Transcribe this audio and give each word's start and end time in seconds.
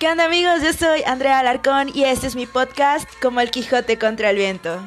¿Qué 0.00 0.08
onda 0.08 0.24
amigos? 0.24 0.62
Yo 0.62 0.72
soy 0.72 1.02
Andrea 1.04 1.40
Alarcón 1.40 1.90
y 1.94 2.04
este 2.04 2.26
es 2.26 2.34
mi 2.34 2.46
podcast 2.46 3.06
Como 3.20 3.42
el 3.42 3.50
Quijote 3.50 3.98
contra 3.98 4.30
el 4.30 4.36
Viento. 4.36 4.80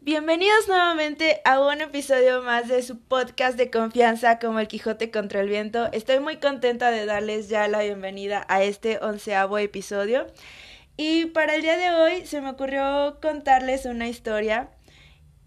Bienvenidos 0.00 0.68
nuevamente 0.68 1.40
a 1.44 1.58
un 1.58 1.80
episodio 1.80 2.42
más 2.42 2.68
de 2.68 2.80
su 2.84 3.00
podcast 3.00 3.58
de 3.58 3.72
confianza 3.72 4.38
como 4.38 4.60
el 4.60 4.68
Quijote 4.68 5.10
contra 5.10 5.40
el 5.40 5.48
Viento. 5.48 5.90
Estoy 5.90 6.20
muy 6.20 6.36
contenta 6.36 6.92
de 6.92 7.06
darles 7.06 7.48
ya 7.48 7.66
la 7.66 7.82
bienvenida 7.82 8.46
a 8.48 8.62
este 8.62 9.00
onceavo 9.02 9.58
episodio. 9.58 10.28
Y 10.96 11.26
para 11.26 11.56
el 11.56 11.62
día 11.62 11.76
de 11.76 11.90
hoy 11.90 12.26
se 12.26 12.40
me 12.40 12.50
ocurrió 12.50 13.18
contarles 13.20 13.84
una 13.84 14.08
historia 14.08 14.70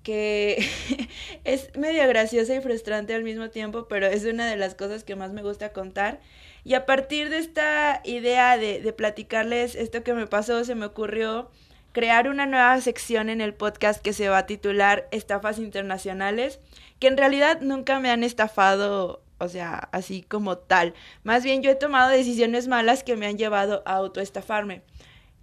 que 0.04 0.58
es 1.44 1.76
medio 1.78 2.08
graciosa 2.08 2.56
y 2.56 2.62
frustrante 2.62 3.14
al 3.14 3.24
mismo 3.24 3.50
tiempo, 3.50 3.88
pero 3.88 4.08
es 4.08 4.26
una 4.26 4.50
de 4.50 4.58
las 4.58 4.76
cosas 4.76 5.04
que 5.04 5.16
más 5.16 5.32
me 5.32 5.42
gusta 5.42 5.74
contar. 5.74 6.20
Y 6.64 6.74
a 6.74 6.86
partir 6.86 7.30
de 7.30 7.38
esta 7.38 8.02
idea 8.04 8.58
de, 8.58 8.82
de 8.82 8.94
platicarles 8.94 9.76
esto 9.76 10.04
que 10.04 10.14
me 10.14 10.28
pasó, 10.28 10.64
se 10.66 10.76
me 10.76 10.86
ocurrió 10.86 11.50
crear 11.94 12.30
una 12.30 12.46
nueva 12.46 12.80
sección 12.82 13.30
en 13.30 13.42
el 13.42 13.54
podcast 13.54 14.02
que 14.02 14.14
se 14.14 14.30
va 14.30 14.40
a 14.40 14.46
titular 14.46 15.08
Estafas 15.12 15.60
Internacionales, 15.60 16.60
que 17.00 17.08
en 17.08 17.18
realidad 17.18 17.62
nunca 17.62 18.00
me 18.00 18.12
han 18.12 18.24
estafado, 18.24 19.24
o 19.40 19.48
sea, 19.48 19.90
así 19.92 20.22
como 20.22 20.58
tal. 20.58 20.94
Más 21.24 21.44
bien 21.44 21.64
yo 21.64 21.72
he 21.72 21.76
tomado 21.76 22.10
decisiones 22.10 22.68
malas 22.68 23.04
que 23.04 23.16
me 23.16 23.28
han 23.28 23.38
llevado 23.38 23.82
a 23.86 23.94
autoestafarme. 23.96 24.84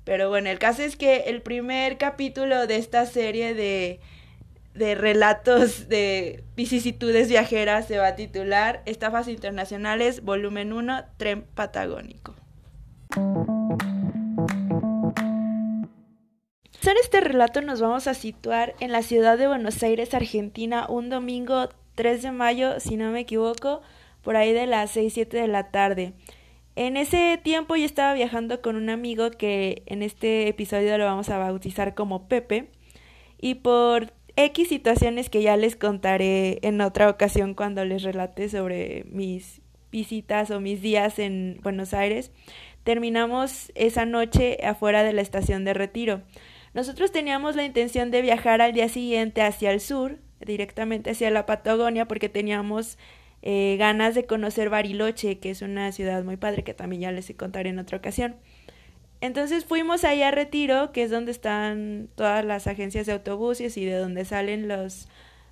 Pero 0.04 0.28
bueno, 0.28 0.50
el 0.50 0.58
caso 0.58 0.82
es 0.82 0.96
que 0.96 1.24
el 1.26 1.42
primer 1.42 1.98
capítulo 1.98 2.66
de 2.66 2.76
esta 2.76 3.06
serie 3.06 3.54
de, 3.54 4.00
de 4.74 4.94
relatos 4.94 5.88
de 5.88 6.44
vicisitudes 6.56 7.28
viajeras 7.28 7.86
se 7.86 7.98
va 7.98 8.08
a 8.08 8.16
titular 8.16 8.82
Estafas 8.86 9.28
Internacionales, 9.28 10.22
volumen 10.22 10.72
1, 10.72 11.04
Tren 11.16 11.42
Patagónico. 11.54 12.34
En 16.94 16.98
este 17.00 17.20
relato 17.20 17.60
nos 17.60 17.80
vamos 17.80 18.06
a 18.06 18.14
situar 18.14 18.76
en 18.78 18.92
la 18.92 19.02
ciudad 19.02 19.36
de 19.36 19.48
Buenos 19.48 19.82
Aires, 19.82 20.14
Argentina, 20.14 20.86
un 20.88 21.10
domingo 21.10 21.68
3 21.96 22.22
de 22.22 22.30
mayo, 22.30 22.78
si 22.78 22.96
no 22.96 23.10
me 23.10 23.18
equivoco, 23.18 23.82
por 24.22 24.36
ahí 24.36 24.52
de 24.52 24.68
las 24.68 24.92
6, 24.92 25.12
7 25.12 25.36
de 25.38 25.48
la 25.48 25.72
tarde. 25.72 26.12
En 26.76 26.96
ese 26.96 27.38
tiempo 27.42 27.76
yo 27.76 27.84
estaba 27.84 28.14
viajando 28.14 28.60
con 28.60 28.74
un 28.74 28.90
amigo 28.90 29.30
que 29.30 29.84
en 29.86 30.02
este 30.02 30.48
episodio 30.48 30.98
lo 30.98 31.04
vamos 31.04 31.28
a 31.28 31.38
bautizar 31.38 31.94
como 31.94 32.26
Pepe 32.26 32.70
y 33.40 33.56
por 33.56 34.12
X 34.36 34.68
situaciones 34.68 35.30
que 35.30 35.42
ya 35.42 35.56
les 35.56 35.76
contaré 35.76 36.58
en 36.62 36.80
otra 36.80 37.08
ocasión 37.08 37.54
cuando 37.54 37.84
les 37.84 38.02
relate 38.02 38.48
sobre 38.48 39.04
mis 39.08 39.60
visitas 39.92 40.50
o 40.50 40.60
mis 40.60 40.82
días 40.82 41.20
en 41.20 41.60
Buenos 41.62 41.94
Aires, 41.94 42.32
terminamos 42.82 43.70
esa 43.76 44.04
noche 44.04 44.58
afuera 44.64 45.04
de 45.04 45.12
la 45.12 45.22
estación 45.22 45.64
de 45.64 45.74
retiro. 45.74 46.22
Nosotros 46.74 47.12
teníamos 47.12 47.54
la 47.54 47.64
intención 47.64 48.10
de 48.10 48.20
viajar 48.20 48.60
al 48.60 48.72
día 48.72 48.88
siguiente 48.88 49.42
hacia 49.42 49.70
el 49.70 49.78
sur, 49.78 50.18
directamente 50.40 51.10
hacia 51.10 51.30
la 51.30 51.46
Patagonia, 51.46 52.08
porque 52.08 52.28
teníamos 52.28 52.98
eh, 53.46 53.76
ganas 53.78 54.14
de 54.14 54.24
conocer 54.24 54.70
Bariloche, 54.70 55.38
que 55.38 55.50
es 55.50 55.60
una 55.60 55.92
ciudad 55.92 56.24
muy 56.24 56.38
padre 56.38 56.64
que 56.64 56.72
también 56.72 57.02
ya 57.02 57.12
les 57.12 57.30
contaré 57.36 57.68
en 57.68 57.78
otra 57.78 57.98
ocasión. 57.98 58.36
Entonces 59.20 59.66
fuimos 59.66 60.02
ahí 60.04 60.22
a 60.22 60.30
Retiro, 60.30 60.92
que 60.92 61.02
es 61.02 61.10
donde 61.10 61.30
están 61.30 62.08
todas 62.14 62.42
las 62.42 62.66
agencias 62.66 63.04
de 63.04 63.12
autobuses 63.12 63.76
y 63.76 63.84
de 63.84 63.96
donde 63.96 64.24
salen 64.24 64.66
los, 64.66 65.08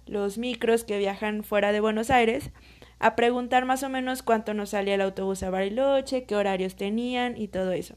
los 0.06 0.38
micros 0.38 0.84
que 0.84 0.96
viajan 0.96 1.44
fuera 1.44 1.70
de 1.70 1.80
Buenos 1.80 2.08
Aires, 2.08 2.50
a 2.98 3.14
preguntar 3.14 3.66
más 3.66 3.82
o 3.82 3.90
menos 3.90 4.22
cuánto 4.22 4.54
nos 4.54 4.70
salía 4.70 4.94
el 4.94 5.02
autobús 5.02 5.42
a 5.42 5.50
Bariloche, 5.50 6.24
qué 6.24 6.34
horarios 6.34 6.76
tenían 6.76 7.36
y 7.36 7.48
todo 7.48 7.72
eso. 7.72 7.96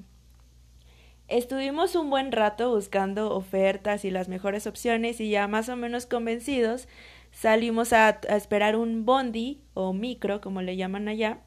Estuvimos 1.30 1.96
un 1.96 2.10
buen 2.10 2.34
rato 2.34 2.70
buscando 2.70 3.34
ofertas 3.34 4.04
y 4.04 4.12
las 4.12 4.28
mejores 4.28 4.68
opciones 4.68 5.22
y 5.22 5.30
ya 5.30 5.48
más 5.48 5.70
o 5.70 5.78
menos 5.78 6.06
convencidos 6.06 6.90
salimos 7.36 7.94
a, 7.94 8.22
esperar 8.30 8.76
un 8.78 9.06
bondi 9.06 9.62
o 9.74 9.94
micro, 9.94 10.42
como 10.42 10.62
le 10.62 10.78
llaman 10.78 11.08
allá, 11.08 11.40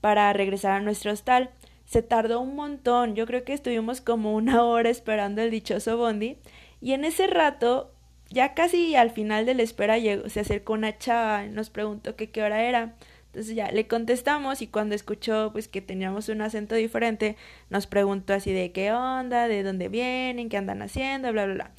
para 0.00 0.32
regresar 0.32 0.72
a 0.72 0.80
nuestro 0.80 1.12
hostal. 1.12 1.50
Se 1.86 2.02
tardó 2.02 2.40
un 2.40 2.56
montón, 2.56 3.14
yo 3.14 3.26
creo 3.26 3.44
que 3.44 3.52
estuvimos 3.52 4.00
como 4.00 4.34
una 4.34 4.64
hora 4.64 4.90
esperando 4.90 5.40
el 5.40 5.50
dichoso 5.50 5.96
bondi 5.96 6.36
y 6.80 6.92
en 6.92 7.04
ese 7.04 7.26
rato, 7.26 7.94
ya 8.28 8.54
casi 8.54 8.96
al 8.96 9.10
final 9.10 9.46
de 9.46 9.54
la 9.54 9.62
espera, 9.62 9.98
llegó, 9.98 10.28
se 10.28 10.40
acercó 10.40 10.74
una 10.74 10.98
chava 10.98 11.44
y 11.44 11.50
nos 11.50 11.70
preguntó 11.70 12.16
que 12.16 12.30
qué 12.30 12.42
hora 12.42 12.64
era. 12.64 12.96
Entonces 13.26 13.54
ya 13.54 13.70
le 13.70 13.86
contestamos 13.86 14.60
y 14.60 14.66
cuando 14.66 14.96
escuchó 14.96 15.50
pues 15.52 15.68
que 15.68 15.80
teníamos 15.80 16.28
un 16.28 16.42
acento 16.42 16.74
diferente, 16.74 17.36
nos 17.68 17.86
preguntó 17.86 18.34
así 18.34 18.52
de 18.52 18.72
qué 18.72 18.92
onda, 18.92 19.46
de 19.46 19.62
dónde 19.62 19.88
vienen, 19.88 20.48
qué 20.48 20.56
andan 20.56 20.82
haciendo, 20.82 21.30
bla, 21.32 21.46
bla, 21.46 21.54
bla. 21.54 21.70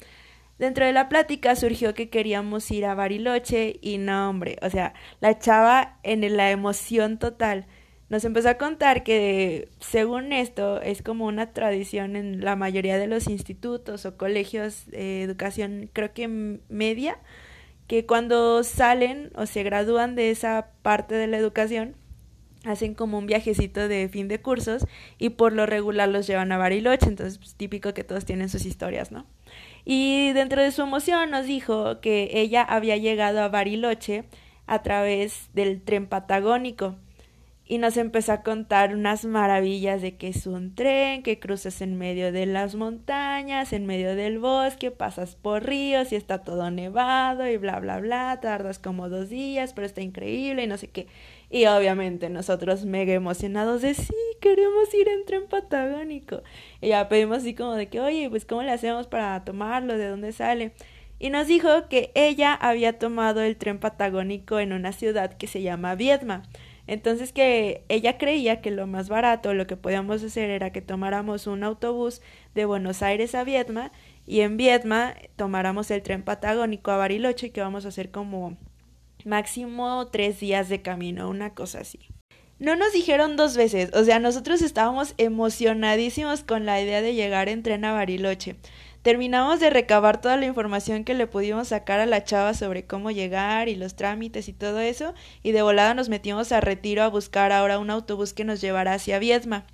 Dentro 0.58 0.86
de 0.86 0.92
la 0.92 1.08
plática 1.08 1.56
surgió 1.56 1.94
que 1.94 2.08
queríamos 2.08 2.70
ir 2.70 2.84
a 2.84 2.94
Bariloche 2.94 3.78
y 3.80 3.98
no, 3.98 4.30
hombre, 4.30 4.58
o 4.62 4.70
sea, 4.70 4.94
la 5.20 5.38
chava 5.38 5.98
en 6.02 6.36
la 6.36 6.50
emoción 6.50 7.18
total 7.18 7.66
nos 8.12 8.26
empezó 8.26 8.50
a 8.50 8.58
contar 8.58 9.04
que 9.04 9.70
según 9.80 10.34
esto 10.34 10.82
es 10.82 11.00
como 11.00 11.24
una 11.24 11.54
tradición 11.54 12.14
en 12.14 12.44
la 12.44 12.56
mayoría 12.56 12.98
de 12.98 13.06
los 13.06 13.26
institutos 13.26 14.04
o 14.04 14.18
colegios 14.18 14.84
de 14.88 15.22
educación, 15.22 15.88
creo 15.94 16.12
que 16.12 16.28
media, 16.68 17.16
que 17.86 18.04
cuando 18.04 18.64
salen 18.64 19.30
o 19.34 19.46
se 19.46 19.62
gradúan 19.62 20.14
de 20.14 20.30
esa 20.30 20.72
parte 20.82 21.14
de 21.14 21.26
la 21.26 21.38
educación, 21.38 21.94
hacen 22.64 22.92
como 22.92 23.16
un 23.16 23.24
viajecito 23.24 23.88
de 23.88 24.06
fin 24.10 24.28
de 24.28 24.42
cursos 24.42 24.86
y 25.16 25.30
por 25.30 25.54
lo 25.54 25.64
regular 25.64 26.10
los 26.10 26.26
llevan 26.26 26.52
a 26.52 26.58
Bariloche, 26.58 27.08
entonces 27.08 27.38
pues, 27.38 27.54
típico 27.54 27.94
que 27.94 28.04
todos 28.04 28.26
tienen 28.26 28.50
sus 28.50 28.66
historias, 28.66 29.10
¿no? 29.10 29.24
Y 29.84 30.32
dentro 30.32 30.62
de 30.62 30.70
su 30.70 30.82
emoción 30.82 31.30
nos 31.30 31.46
dijo 31.46 32.00
que 32.00 32.30
ella 32.32 32.62
había 32.62 32.96
llegado 32.96 33.40
a 33.40 33.48
Bariloche 33.48 34.24
a 34.66 34.82
través 34.82 35.50
del 35.54 35.82
tren 35.82 36.06
patagónico 36.06 36.96
y 37.72 37.78
nos 37.78 37.96
empezó 37.96 38.32
a 38.32 38.42
contar 38.42 38.94
unas 38.94 39.24
maravillas 39.24 40.02
de 40.02 40.18
que 40.18 40.28
es 40.28 40.46
un 40.46 40.74
tren, 40.74 41.22
que 41.22 41.40
cruzas 41.40 41.80
en 41.80 41.96
medio 41.96 42.30
de 42.30 42.44
las 42.44 42.74
montañas, 42.74 43.72
en 43.72 43.86
medio 43.86 44.14
del 44.14 44.38
bosque, 44.38 44.90
pasas 44.90 45.36
por 45.36 45.64
ríos 45.64 46.12
y 46.12 46.16
está 46.16 46.42
todo 46.44 46.70
nevado 46.70 47.48
y 47.48 47.56
bla, 47.56 47.80
bla, 47.80 47.98
bla, 47.98 48.38
tardas 48.42 48.78
como 48.78 49.08
dos 49.08 49.30
días, 49.30 49.72
pero 49.72 49.86
está 49.86 50.02
increíble 50.02 50.64
y 50.64 50.66
no 50.66 50.76
sé 50.76 50.88
qué. 50.88 51.06
Y 51.48 51.64
obviamente 51.64 52.28
nosotros 52.28 52.84
mega 52.84 53.14
emocionados 53.14 53.80
de 53.80 53.94
sí, 53.94 54.12
queremos 54.42 54.92
ir 54.92 55.08
en 55.08 55.24
tren 55.24 55.46
patagónico. 55.48 56.42
Y 56.82 56.88
ya 56.88 57.08
pedimos 57.08 57.38
así 57.38 57.54
como 57.54 57.72
de 57.72 57.88
que, 57.88 58.00
oye, 58.00 58.28
pues 58.28 58.44
¿cómo 58.44 58.62
le 58.62 58.72
hacemos 58.72 59.06
para 59.06 59.42
tomarlo? 59.46 59.96
¿De 59.96 60.08
dónde 60.08 60.32
sale? 60.32 60.74
Y 61.18 61.30
nos 61.30 61.46
dijo 61.46 61.88
que 61.88 62.12
ella 62.14 62.52
había 62.52 62.98
tomado 62.98 63.40
el 63.40 63.56
tren 63.56 63.78
patagónico 63.78 64.58
en 64.58 64.74
una 64.74 64.92
ciudad 64.92 65.32
que 65.38 65.46
se 65.46 65.62
llama 65.62 65.94
Viedma. 65.94 66.42
Entonces 66.86 67.32
que 67.32 67.84
ella 67.88 68.18
creía 68.18 68.60
que 68.60 68.70
lo 68.70 68.86
más 68.86 69.08
barato, 69.08 69.54
lo 69.54 69.66
que 69.66 69.76
podíamos 69.76 70.22
hacer 70.22 70.50
era 70.50 70.72
que 70.72 70.82
tomáramos 70.82 71.46
un 71.46 71.62
autobús 71.62 72.20
de 72.54 72.64
Buenos 72.64 73.02
Aires 73.02 73.34
a 73.34 73.44
Viedma 73.44 73.92
y 74.26 74.40
en 74.40 74.56
Viedma 74.56 75.14
tomáramos 75.36 75.90
el 75.90 76.02
tren 76.02 76.22
patagónico 76.22 76.90
a 76.90 76.96
Bariloche 76.96 77.48
y 77.48 77.50
que 77.50 77.60
vamos 77.60 77.84
a 77.84 77.88
hacer 77.88 78.10
como 78.10 78.56
máximo 79.24 80.08
tres 80.08 80.40
días 80.40 80.68
de 80.68 80.82
camino, 80.82 81.28
una 81.28 81.54
cosa 81.54 81.80
así. 81.80 82.00
No 82.58 82.76
nos 82.76 82.92
dijeron 82.92 83.36
dos 83.36 83.56
veces, 83.56 83.90
o 83.92 84.04
sea, 84.04 84.20
nosotros 84.20 84.62
estábamos 84.62 85.14
emocionadísimos 85.18 86.44
con 86.44 86.64
la 86.64 86.80
idea 86.80 87.02
de 87.02 87.14
llegar 87.14 87.48
en 87.48 87.62
tren 87.62 87.84
a 87.84 87.92
Bariloche. 87.92 88.56
Terminamos 89.02 89.58
de 89.58 89.68
recabar 89.68 90.20
toda 90.20 90.36
la 90.36 90.46
información 90.46 91.02
que 91.02 91.14
le 91.14 91.26
pudimos 91.26 91.68
sacar 91.68 91.98
a 91.98 92.06
la 92.06 92.22
chava 92.22 92.54
sobre 92.54 92.84
cómo 92.84 93.10
llegar 93.10 93.68
y 93.68 93.74
los 93.74 93.96
trámites 93.96 94.48
y 94.48 94.52
todo 94.52 94.78
eso, 94.78 95.12
y 95.42 95.50
de 95.50 95.62
volada 95.62 95.92
nos 95.94 96.08
metimos 96.08 96.52
a 96.52 96.60
retiro 96.60 97.02
a 97.02 97.08
buscar 97.08 97.50
ahora 97.50 97.80
un 97.80 97.90
autobús 97.90 98.32
que 98.32 98.44
nos 98.44 98.60
llevara 98.60 98.94
hacia 98.94 99.18
Viedma. 99.18 99.66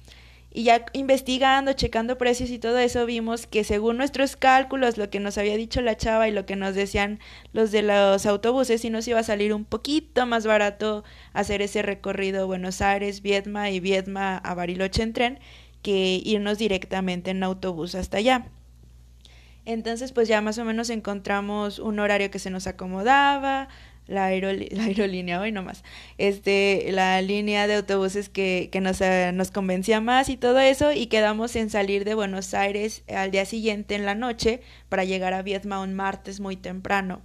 Y 0.51 0.63
ya 0.65 0.87
investigando, 0.95 1.75
checando 1.75 2.17
precios 2.17 2.49
y 2.49 2.59
todo 2.59 2.79
eso, 2.79 3.05
vimos 3.05 3.47
que 3.47 3.65
según 3.65 3.99
nuestros 3.99 4.35
cálculos, 4.37 4.97
lo 4.97 5.11
que 5.11 5.21
nos 5.21 5.37
había 5.37 5.59
dicho 5.59 5.83
la 5.83 5.99
chava 5.99 6.27
y 6.27 6.33
lo 6.33 6.47
que 6.47 6.57
nos 6.57 6.75
decían 6.75 7.21
los 7.53 7.71
de 7.71 7.83
los 7.83 8.25
autobuses, 8.25 8.81
sí 8.81 8.89
nos 8.89 9.07
iba 9.09 9.21
a 9.21 9.25
salir 9.25 9.53
un 9.53 9.67
poquito 9.67 10.25
más 10.25 10.47
barato 10.47 11.05
hacer 11.35 11.61
ese 11.61 11.83
recorrido 11.83 12.47
Buenos 12.47 12.81
Aires, 12.81 13.21
Viedma 13.21 13.69
y 13.69 13.79
Viedma 13.81 14.39
a 14.39 14.55
Bariloche 14.55 15.03
en 15.03 15.13
tren 15.13 15.39
que 15.83 16.21
irnos 16.25 16.57
directamente 16.57 17.31
en 17.31 17.43
autobús 17.43 17.95
hasta 17.95 18.17
allá. 18.17 18.47
Entonces, 19.69 20.13
pues 20.13 20.29
ya 20.29 20.41
más 20.41 20.57
o 20.57 20.65
menos 20.65 20.89
encontramos 20.89 21.79
un 21.79 21.99
horario 21.99 22.31
que 22.31 22.39
se 22.39 22.49
nos 22.49 22.67
acomodaba, 22.67 23.69
la, 24.07 24.25
aerolínea, 24.25 25.39
hoy 25.43 25.53
nomás, 25.53 25.85
este, 26.17 26.89
la 26.91 27.21
línea 27.21 27.67
de 27.67 27.75
autobuses 27.75 28.31
que, 28.31 28.71
que 28.73 28.81
nos, 28.81 29.03
eh, 29.03 29.31
nos 29.35 29.51
convencía 29.51 30.01
más 30.01 30.31
y 30.31 30.39
todo 30.39 30.59
eso, 30.59 30.93
y 30.93 31.09
quedamos 31.09 31.55
en 31.55 31.69
salir 31.69 32.07
de 32.07 32.15
Buenos 32.15 32.55
Aires 32.55 33.05
al 33.15 33.31
día 33.31 33.45
siguiente 33.45 33.95
en 33.95 34.07
la 34.07 34.15
noche 34.15 34.63
para 34.89 35.05
llegar 35.05 35.35
a 35.35 35.43
Vietma 35.43 35.83
un 35.83 35.93
martes 35.93 36.41
muy 36.41 36.57
temprano. 36.57 37.21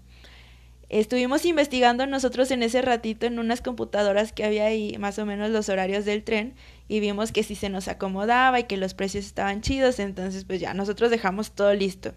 Estuvimos 0.90 1.46
investigando 1.46 2.06
nosotros 2.08 2.52
en 2.52 2.62
ese 2.62 2.82
ratito 2.82 3.26
en 3.26 3.40
unas 3.40 3.62
computadoras 3.62 4.34
que 4.34 4.44
había 4.44 4.66
ahí 4.66 4.98
más 5.00 5.18
o 5.18 5.26
menos 5.26 5.50
los 5.50 5.70
horarios 5.70 6.04
del 6.04 6.26
tren 6.26 6.56
y 6.90 7.00
vimos 7.00 7.32
que 7.32 7.44
si 7.44 7.56
se 7.56 7.70
nos 7.70 7.88
acomodaba 7.88 8.60
y 8.60 8.66
que 8.66 8.76
los 8.76 8.94
precios 8.94 9.26
estaban 9.26 9.62
chidos, 9.62 10.00
entonces 10.00 10.44
pues 10.44 10.60
ya 10.60 10.74
nosotros 10.74 11.10
dejamos 11.10 11.54
todo 11.54 11.74
listo. 11.74 12.14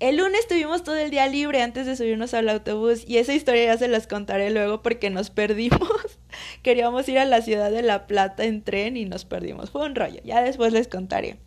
El 0.00 0.16
lunes 0.18 0.46
tuvimos 0.46 0.84
todo 0.84 0.94
el 0.94 1.10
día 1.10 1.26
libre 1.26 1.60
antes 1.60 1.84
de 1.84 1.96
subirnos 1.96 2.32
al 2.32 2.48
autobús 2.48 3.02
y 3.04 3.16
esa 3.16 3.34
historia 3.34 3.64
ya 3.64 3.78
se 3.78 3.88
las 3.88 4.06
contaré 4.06 4.50
luego 4.50 4.80
porque 4.80 5.10
nos 5.10 5.30
perdimos. 5.30 5.80
Queríamos 6.62 7.08
ir 7.08 7.18
a 7.18 7.24
la 7.24 7.42
ciudad 7.42 7.72
de 7.72 7.82
La 7.82 8.06
Plata 8.06 8.44
en 8.44 8.62
tren 8.62 8.96
y 8.96 9.06
nos 9.06 9.24
perdimos. 9.24 9.70
Fue 9.70 9.84
un 9.84 9.96
rollo, 9.96 10.20
ya 10.22 10.40
después 10.40 10.72
les 10.72 10.86
contaré. 10.86 11.38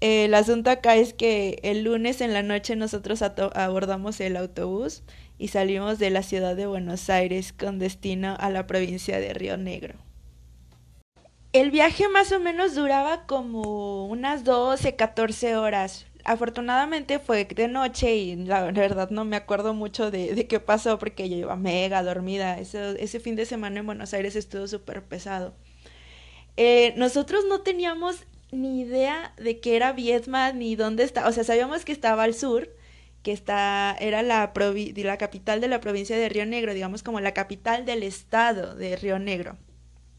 el 0.00 0.34
asunto 0.34 0.68
acá 0.68 0.96
es 0.96 1.14
que 1.14 1.60
el 1.62 1.82
lunes 1.82 2.20
en 2.20 2.34
la 2.34 2.42
noche 2.42 2.76
nosotros 2.76 3.22
abordamos 3.22 4.20
el 4.20 4.36
autobús 4.36 5.02
y 5.38 5.48
salimos 5.48 5.98
de 5.98 6.10
la 6.10 6.22
ciudad 6.22 6.56
de 6.56 6.66
Buenos 6.66 7.08
Aires 7.08 7.54
con 7.54 7.78
destino 7.78 8.36
a 8.38 8.50
la 8.50 8.66
provincia 8.66 9.18
de 9.18 9.32
Río 9.32 9.56
Negro. 9.56 9.94
El 11.54 11.70
viaje 11.70 12.06
más 12.10 12.32
o 12.32 12.38
menos 12.38 12.74
duraba 12.74 13.24
como 13.24 14.06
unas 14.08 14.44
12, 14.44 14.94
14 14.94 15.56
horas 15.56 16.04
afortunadamente 16.28 17.18
fue 17.18 17.44
de 17.46 17.68
noche 17.68 18.14
y 18.14 18.36
la 18.36 18.70
verdad 18.70 19.10
no 19.10 19.24
me 19.24 19.36
acuerdo 19.36 19.72
mucho 19.72 20.10
de, 20.10 20.46
qué 20.46 20.60
pasó 20.60 20.98
porque 20.98 21.28
yo 21.28 21.36
iba 21.36 21.56
mega 21.56 22.02
dormida. 22.02 22.58
Ese, 22.58 23.02
ese 23.02 23.18
fin 23.18 23.34
de 23.34 23.46
semana 23.46 23.80
en 23.80 23.86
Buenos 23.86 24.12
Aires 24.12 24.36
estuvo 24.36 24.66
súper 24.68 25.02
pesado. 25.02 25.54
Eh, 26.56 26.92
nosotros 26.96 27.44
no 27.48 27.62
teníamos 27.62 28.24
ni 28.52 28.80
idea 28.80 29.32
de 29.38 29.60
qué 29.60 29.76
era 29.76 29.92
Viedma 29.92 30.52
ni 30.52 30.76
dónde 30.76 31.04
está. 31.04 31.26
O 31.28 31.32
sea, 31.32 31.44
sabíamos 31.44 31.84
que 31.84 31.92
estaba 31.92 32.24
al 32.24 32.34
sur, 32.34 32.68
que 33.22 33.32
está, 33.32 33.96
era 33.98 34.22
la, 34.22 34.52
la 34.54 35.18
capital 35.18 35.60
de 35.60 35.68
la 35.68 35.80
provincia 35.80 36.16
de 36.18 36.28
Río 36.28 36.46
Negro, 36.46 36.74
digamos 36.74 37.02
como 37.02 37.20
la 37.20 37.32
capital 37.32 37.86
del 37.86 38.02
estado 38.02 38.74
de 38.74 38.96
Río 38.96 39.18
Negro. 39.18 39.56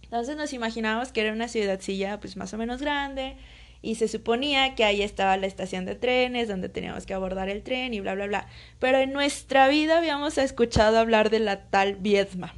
Entonces 0.03 0.35
nos 0.35 0.53
imaginábamos 0.53 1.11
que 1.11 1.21
era 1.21 1.33
una 1.33 1.47
ciudadcilla 1.47 2.19
pues 2.19 2.35
más 2.35 2.51
o 2.53 2.57
menos 2.57 2.81
grande, 2.81 3.38
y 3.81 3.96
se 3.96 4.08
suponía 4.08 4.76
que 4.76 4.84
ahí 4.84 5.02
estaba 5.02 5.38
la 5.38 5.48
estación 5.48 5.86
de 5.86 5.96
trenes 5.96 6.48
donde 6.48 6.70
teníamos 6.70 7.06
que 7.06 7.14
abordar 7.14 7.50
el 7.50 7.64
tren 7.64 7.94
y 7.94 8.02
bla, 8.02 8.16
bla, 8.16 8.28
bla. 8.28 8.48
Pero 8.80 8.98
en 8.98 9.14
nuestra 9.14 9.68
vida 9.68 9.98
habíamos 9.98 10.38
escuchado 10.38 10.98
hablar 10.98 11.30
de 11.30 11.40
la 11.40 11.70
tal 11.70 11.96
Viedma. 11.96 12.54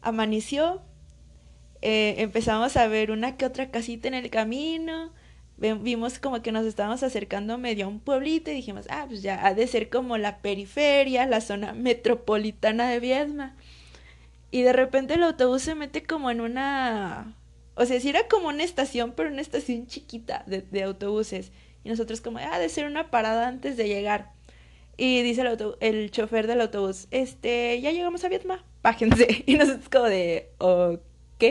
Amaneció, 0.00 0.82
eh, 1.82 2.16
empezamos 2.18 2.76
a 2.76 2.86
ver 2.86 3.10
una 3.10 3.36
que 3.36 3.46
otra 3.46 3.70
casita 3.70 4.06
en 4.08 4.14
el 4.14 4.30
camino, 4.30 5.12
vimos 5.56 6.18
como 6.18 6.40
que 6.40 6.52
nos 6.52 6.64
estábamos 6.64 7.02
acercando 7.02 7.58
medio 7.58 7.84
a 7.84 7.88
un 7.88 8.00
pueblito 8.00 8.50
y 8.50 8.54
dijimos, 8.54 8.86
ah, 8.88 9.04
pues 9.08 9.22
ya 9.22 9.44
ha 9.44 9.54
de 9.54 9.66
ser 9.66 9.90
como 9.90 10.16
la 10.16 10.38
periferia, 10.38 11.26
la 11.26 11.40
zona 11.40 11.74
metropolitana 11.74 12.88
de 12.88 13.00
Viedma. 13.00 13.56
Y 14.50 14.62
de 14.62 14.72
repente 14.72 15.14
el 15.14 15.22
autobús 15.22 15.62
se 15.62 15.74
mete 15.74 16.02
como 16.02 16.30
en 16.30 16.40
una 16.40 17.34
o 17.80 17.86
sea, 17.86 17.98
si 17.98 18.10
era 18.10 18.28
como 18.28 18.48
una 18.48 18.62
estación, 18.62 19.14
pero 19.16 19.30
una 19.30 19.40
estación 19.40 19.86
chiquita 19.86 20.44
de, 20.46 20.82
autobuses. 20.82 21.50
Y 21.82 21.88
nosotros 21.88 22.20
como, 22.20 22.38
ah, 22.38 22.58
de 22.58 22.68
ser 22.68 22.84
una 22.84 23.10
parada 23.10 23.48
antes 23.48 23.78
de 23.78 23.88
llegar. 23.88 24.32
Y 24.98 25.22
dice 25.22 25.40
el, 25.40 25.76
el 25.80 26.10
chofer 26.10 26.46
del 26.46 26.60
autobús, 26.60 27.08
este, 27.10 27.80
ya 27.80 27.90
llegamos 27.90 28.22
a 28.22 28.28
Vietma, 28.28 28.66
bájense. 28.82 29.44
Y 29.46 29.54
nosotros 29.54 29.88
como 29.88 30.04
de, 30.04 30.50
ok. 30.58 31.42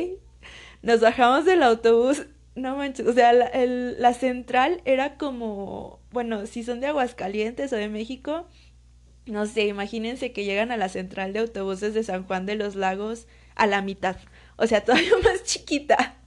Nos 0.83 0.99
bajamos 0.99 1.45
del 1.45 1.63
autobús, 1.63 2.27
no 2.53 2.77
manches, 2.77 3.07
o 3.07 3.13
sea, 3.13 3.33
la, 3.33 3.47
el, 3.47 3.99
la 3.99 4.13
central 4.13 4.81
era 4.85 5.17
como, 5.17 5.99
bueno, 6.11 6.45
si 6.45 6.61
son 6.63 6.79
de 6.79 6.87
Aguascalientes 6.87 7.73
o 7.73 7.75
de 7.75 7.89
México, 7.89 8.45
no 9.25 9.47
sé, 9.47 9.65
imagínense 9.65 10.31
que 10.31 10.45
llegan 10.45 10.71
a 10.71 10.77
la 10.77 10.89
central 10.89 11.33
de 11.33 11.39
autobuses 11.39 11.95
de 11.95 12.03
San 12.03 12.23
Juan 12.23 12.45
de 12.45 12.53
los 12.53 12.75
Lagos 12.75 13.25
a 13.55 13.65
la 13.65 13.81
mitad, 13.81 14.17
o 14.57 14.67
sea, 14.67 14.81
todavía 14.85 15.17
más 15.23 15.43
chiquita. 15.43 16.18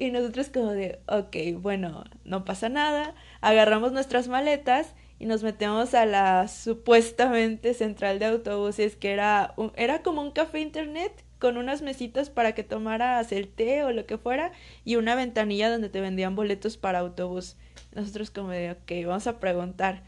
Y 0.00 0.12
nosotros 0.12 0.48
como 0.48 0.70
de, 0.70 0.98
ok, 1.08 1.60
bueno, 1.60 2.04
no 2.24 2.46
pasa 2.46 2.70
nada, 2.70 3.14
agarramos 3.42 3.92
nuestras 3.92 4.28
maletas 4.28 4.94
y 5.18 5.26
nos 5.26 5.42
metemos 5.42 5.92
a 5.92 6.06
la 6.06 6.48
supuestamente 6.48 7.74
central 7.74 8.18
de 8.18 8.24
autobuses, 8.24 8.96
que 8.96 9.12
era, 9.12 9.54
era 9.76 10.00
como 10.00 10.22
un 10.22 10.30
café 10.30 10.60
internet 10.60 11.12
con 11.38 11.58
unas 11.58 11.82
mesitas 11.82 12.30
para 12.30 12.54
que 12.54 12.64
tomaras 12.64 13.30
el 13.30 13.46
té 13.46 13.84
o 13.84 13.92
lo 13.92 14.06
que 14.06 14.16
fuera 14.16 14.52
y 14.86 14.96
una 14.96 15.14
ventanilla 15.14 15.70
donde 15.70 15.90
te 15.90 16.00
vendían 16.00 16.34
boletos 16.34 16.78
para 16.78 17.00
autobús. 17.00 17.58
Nosotros 17.94 18.30
como 18.30 18.48
de, 18.48 18.70
ok, 18.70 19.06
vamos 19.06 19.26
a 19.26 19.38
preguntar. 19.38 20.02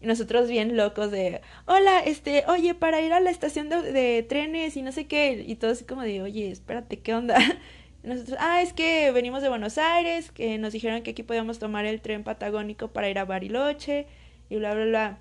Y 0.00 0.08
nosotros 0.08 0.48
bien 0.48 0.76
locos 0.76 1.12
de, 1.12 1.40
hola, 1.66 2.00
este, 2.00 2.42
oye, 2.48 2.74
para 2.74 3.00
ir 3.00 3.12
a 3.12 3.20
la 3.20 3.30
estación 3.30 3.68
de, 3.68 4.26
trenes 4.28 4.76
y 4.76 4.82
no 4.82 4.90
sé 4.90 5.06
qué. 5.06 5.44
Y 5.46 5.54
todos 5.54 5.74
así 5.74 5.84
como 5.84 6.02
de, 6.02 6.20
oye, 6.20 6.50
espérate, 6.50 6.98
¿qué 6.98 7.14
onda? 7.14 7.38
Nosotros, 8.06 8.38
ah, 8.40 8.62
es 8.62 8.72
que 8.72 9.10
venimos 9.10 9.42
de 9.42 9.48
Buenos 9.48 9.78
Aires, 9.78 10.30
que 10.30 10.58
nos 10.58 10.72
dijeron 10.72 11.02
que 11.02 11.10
aquí 11.10 11.24
podíamos 11.24 11.58
tomar 11.58 11.86
el 11.86 12.00
tren 12.00 12.22
patagónico 12.22 12.92
para 12.92 13.10
ir 13.10 13.18
a 13.18 13.24
Bariloche 13.24 14.06
y 14.48 14.56
bla, 14.56 14.74
bla, 14.74 14.84
bla. 14.84 15.18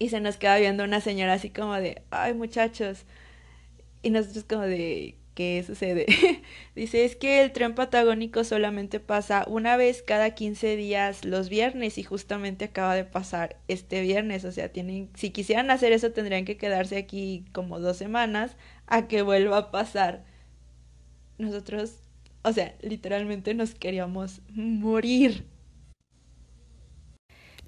Y 0.00 0.08
se 0.08 0.18
nos 0.18 0.36
queda 0.36 0.58
viendo 0.58 0.82
una 0.82 1.00
señora 1.00 1.34
así 1.34 1.50
como 1.50 1.74
de, 1.74 2.02
ay 2.10 2.34
muchachos. 2.34 3.04
Y 4.02 4.10
nosotros 4.10 4.42
como 4.48 4.62
de, 4.62 5.14
¿qué 5.36 5.62
sucede? 5.64 6.06
Dice, 6.74 7.04
es 7.04 7.14
que 7.14 7.40
el 7.40 7.52
tren 7.52 7.76
patagónico 7.76 8.42
solamente 8.42 8.98
pasa 8.98 9.44
una 9.46 9.76
vez 9.76 10.02
cada 10.02 10.30
15 10.34 10.74
días 10.74 11.24
los 11.24 11.48
viernes 11.48 11.98
y 11.98 12.02
justamente 12.02 12.64
acaba 12.64 12.96
de 12.96 13.04
pasar 13.04 13.58
este 13.68 14.00
viernes. 14.00 14.44
O 14.44 14.50
sea, 14.50 14.70
tienen, 14.70 15.08
si 15.14 15.30
quisieran 15.30 15.70
hacer 15.70 15.92
eso 15.92 16.10
tendrían 16.10 16.46
que 16.46 16.56
quedarse 16.56 16.96
aquí 16.96 17.44
como 17.52 17.78
dos 17.78 17.96
semanas 17.96 18.56
a 18.88 19.06
que 19.06 19.22
vuelva 19.22 19.56
a 19.58 19.70
pasar 19.70 20.31
nosotros, 21.42 21.96
o 22.42 22.52
sea, 22.52 22.74
literalmente 22.80 23.54
nos 23.54 23.74
queríamos 23.74 24.40
morir. 24.54 25.44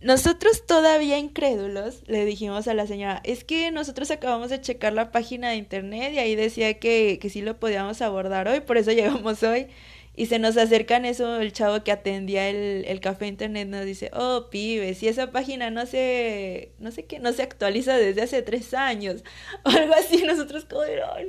Nosotros 0.00 0.66
todavía 0.66 1.18
incrédulos 1.18 2.02
le 2.06 2.26
dijimos 2.26 2.68
a 2.68 2.74
la 2.74 2.86
señora, 2.86 3.22
es 3.24 3.42
que 3.42 3.70
nosotros 3.70 4.10
acabamos 4.10 4.50
de 4.50 4.60
checar 4.60 4.92
la 4.92 5.10
página 5.10 5.48
de 5.50 5.56
internet 5.56 6.12
y 6.12 6.18
ahí 6.18 6.34
decía 6.34 6.78
que, 6.78 7.18
que 7.20 7.30
sí 7.30 7.40
lo 7.40 7.58
podíamos 7.58 8.02
abordar 8.02 8.46
hoy, 8.48 8.60
por 8.60 8.76
eso 8.76 8.92
llegamos 8.92 9.42
hoy. 9.42 9.68
Y 10.16 10.26
se 10.26 10.38
nos 10.38 10.56
acerca 10.56 10.96
en 10.96 11.06
eso 11.06 11.40
el 11.40 11.52
chavo 11.52 11.82
que 11.82 11.90
atendía 11.90 12.48
el, 12.48 12.84
el 12.86 13.00
café 13.00 13.26
internet 13.26 13.66
nos 13.66 13.84
dice, 13.84 14.10
oh 14.12 14.48
pibe, 14.50 14.94
si 14.94 15.08
esa 15.08 15.32
página 15.32 15.70
no 15.70 15.86
se, 15.86 16.72
no 16.78 16.92
sé 16.92 17.06
qué, 17.06 17.18
no 17.18 17.32
se 17.32 17.42
actualiza 17.42 17.96
desde 17.96 18.22
hace 18.22 18.42
tres 18.42 18.74
años, 18.74 19.24
o 19.64 19.68
algo 19.70 19.94
así, 19.94 20.22
nosotros 20.24 20.66
como, 20.66 20.82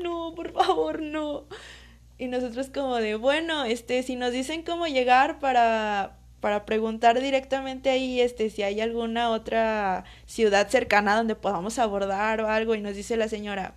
no, 0.04 0.34
por 0.36 0.52
favor, 0.54 1.02
no. 1.02 1.48
Y 2.18 2.28
nosotros 2.28 2.70
como 2.74 2.96
de, 2.96 3.16
bueno, 3.16 3.66
este, 3.66 4.02
si 4.04 4.16
nos 4.16 4.32
dicen 4.32 4.64
cómo 4.64 4.88
llegar 4.88 5.40
para, 5.40 6.18
para 6.40 6.66
preguntar 6.66 7.20
directamente 7.20 7.90
ahí, 7.90 8.22
este, 8.22 8.50
si 8.50 8.64
hay 8.64 8.80
alguna 8.80 9.32
otra 9.32 10.06
ciudad 10.26 10.70
cercana 10.70 11.16
donde 11.16 11.36
podamos 11.36 11.78
abordar 11.78 12.40
o 12.42 12.48
algo, 12.48 12.76
y 12.76 12.82
nos 12.82 12.96
dice 12.96 13.18
la 13.18 13.28
señora, 13.28 13.76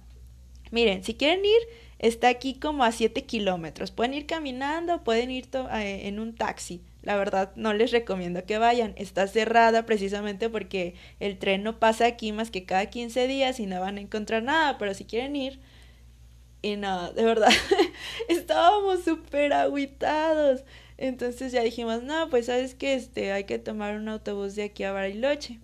miren, 0.70 1.02
si 1.02 1.14
quieren 1.14 1.44
ir, 1.44 1.60
está 1.98 2.28
aquí 2.28 2.54
como 2.54 2.84
a 2.84 2.92
7 2.92 3.24
kilómetros, 3.24 3.90
pueden 3.90 4.14
ir 4.14 4.26
caminando, 4.26 5.02
pueden 5.02 5.30
ir 5.30 5.48
eh, 5.72 6.02
en 6.04 6.20
un 6.20 6.34
taxi. 6.34 6.82
La 7.02 7.16
verdad, 7.16 7.52
no 7.56 7.72
les 7.72 7.90
recomiendo 7.90 8.44
que 8.44 8.58
vayan. 8.58 8.92
Está 8.96 9.26
cerrada 9.28 9.86
precisamente 9.86 10.50
porque 10.50 10.94
el 11.20 11.38
tren 11.38 11.62
no 11.62 11.78
pasa 11.78 12.06
aquí 12.06 12.32
más 12.32 12.50
que 12.50 12.64
cada 12.64 12.86
15 12.86 13.26
días 13.28 13.60
y 13.60 13.66
no 13.66 13.80
van 13.80 13.96
a 13.96 14.00
encontrar 14.00 14.42
nada. 14.42 14.76
Pero 14.78 14.92
si 14.94 15.04
quieren 15.04 15.34
ir, 15.36 15.58
y 16.62 16.76
no, 16.76 17.12
de 17.12 17.24
verdad, 17.24 17.52
estábamos 18.28 19.04
súper 19.04 19.52
aguitados. 19.52 20.64
Entonces 20.96 21.52
ya 21.52 21.62
dijimos, 21.62 22.02
no, 22.02 22.28
pues 22.28 22.46
sabes 22.46 22.74
que 22.74 22.94
este, 22.94 23.32
hay 23.32 23.44
que 23.44 23.58
tomar 23.58 23.94
un 23.96 24.08
autobús 24.08 24.56
de 24.56 24.64
aquí 24.64 24.82
a 24.84 24.92
Bariloche. 24.92 25.60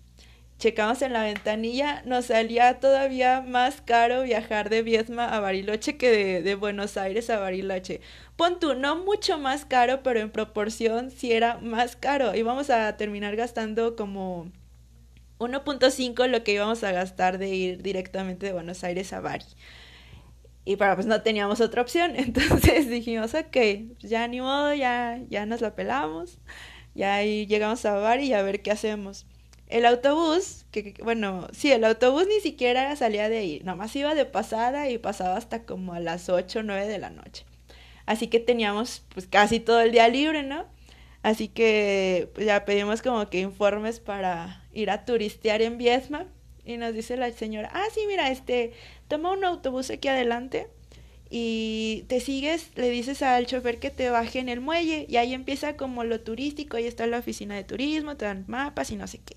Checamos 0.59 1.03
en 1.03 1.13
la 1.13 1.25
ventanilla, 1.25 2.03
nos 2.07 2.27
salía 2.27 2.79
todavía 2.79 3.41
más 3.41 3.81
caro 3.81 4.23
viajar 4.23 4.71
de 4.71 4.83
Viedma 4.83 5.29
a 5.29 5.41
Bariloche 5.41 5.97
que 5.97 6.11
de, 6.11 6.43
de 6.43 6.55
Buenos 6.55 6.97
Aires 6.97 7.29
a 7.29 7.41
Bariloche. 7.41 8.01
Pon 8.37 8.61
tú, 8.61 8.75
no 8.75 8.97
mucho 8.97 9.37
más 9.37 9.65
caro, 9.65 10.03
pero 10.05 10.21
en 10.21 10.31
proporción 10.31 11.11
sí 11.11 11.33
era 11.33 11.59
más 11.59 11.97
caro. 11.97 12.35
Íbamos 12.37 12.71
a 12.71 12.97
terminar 12.97 13.35
gastando 13.35 13.97
como 13.97 14.53
1.5 15.39 16.29
lo 16.29 16.45
que 16.45 16.53
íbamos 16.53 16.85
a 16.85 16.93
gastar 16.93 17.39
de 17.39 17.49
ir 17.49 17.83
directamente 17.83 18.47
de 18.47 18.53
Buenos 18.53 18.85
Aires 18.85 19.13
a 19.13 19.21
Bari. 19.21 19.45
Y 20.65 20.77
para 20.77 20.95
pues 20.95 21.07
no 21.07 21.21
teníamos 21.23 21.61
otra 21.61 21.83
opción, 21.83 22.15
entonces 22.17 22.89
dijimos, 22.89 23.35
ok, 23.35 23.57
ya 24.01 24.27
ni 24.29 24.41
modo, 24.41 24.75
ya, 24.75 25.21
ya 25.29 25.47
nos 25.47 25.61
la 25.61 25.75
pelamos, 25.75 26.39
ya 26.95 27.17
ahí 27.17 27.47
llegamos 27.47 27.85
a 27.85 27.95
Bari 27.95 28.27
y 28.27 28.33
a 28.33 28.43
ver 28.43 28.63
qué 28.63 28.71
hacemos. 28.71 29.27
El 29.67 29.87
autobús, 29.87 30.67
que, 30.71 30.95
bueno, 31.03 31.49
sí, 31.53 31.73
el 31.73 31.85
autobús 31.85 32.27
ni 32.29 32.41
siquiera 32.41 32.95
salía 32.97 33.29
de 33.29 33.39
ahí, 33.39 33.61
nomás 33.65 33.95
iba 33.97 34.15
de 34.15 34.27
pasada 34.27 34.89
y 34.91 34.99
pasaba 34.99 35.37
hasta 35.37 35.65
como 35.65 35.95
a 35.95 36.01
las 36.01 36.29
8 36.29 36.61
o 36.61 36.63
9 36.63 36.87
de 36.87 36.99
la 36.99 37.11
noche. 37.11 37.45
Así 38.07 38.29
que 38.29 38.41
teníamos 38.41 39.03
pues 39.15 39.27
casi 39.27 39.61
todo 39.61 39.81
el 39.81 39.93
día 39.93 40.09
libre, 40.09 40.43
¿no? 40.43 40.67
Así 41.23 41.49
que 41.49 42.31
pues, 42.35 42.47
ya 42.47 42.65
pedimos 42.67 43.01
como 43.03 43.31
que 43.31 43.41
informes 43.41 43.99
para 44.01 44.63
ir 44.73 44.91
a 44.91 45.05
turistear 45.07 45.63
en 45.63 45.79
Viesma 45.79 46.27
y 46.65 46.77
nos 46.77 46.95
dice 46.95 47.17
la 47.17 47.31
señora, 47.33 47.71
ah, 47.73 47.87
sí, 47.93 48.01
mira, 48.07 48.31
este, 48.31 48.73
toma 49.09 49.33
un 49.33 49.45
autobús 49.45 49.91
aquí 49.91 50.09
adelante 50.09 50.69
y 51.31 52.05
te 52.09 52.21
sigues, 52.21 52.71
le 52.77 52.91
dices 52.91 53.23
al 53.23 53.47
chofer 53.47 53.79
que 53.79 53.91
te 53.91 54.11
baje 54.11 54.39
en 54.39 54.49
el 54.49 54.61
muelle 54.61 55.07
y 55.09 55.17
ahí 55.17 55.35
empieza 55.35 55.77
como 55.77 56.05
lo 56.05 56.21
turístico, 56.21 56.77
ahí 56.77 56.87
está 56.87 57.07
la 57.07 57.19
oficina 57.19 57.57
de 57.57 57.65
turismo, 57.65 58.17
te 58.17 58.25
dan 58.25 58.45
mapas 58.47 58.91
y 58.91 58.97
no 58.97 59.07
sé 59.07 59.21
qué. 59.25 59.37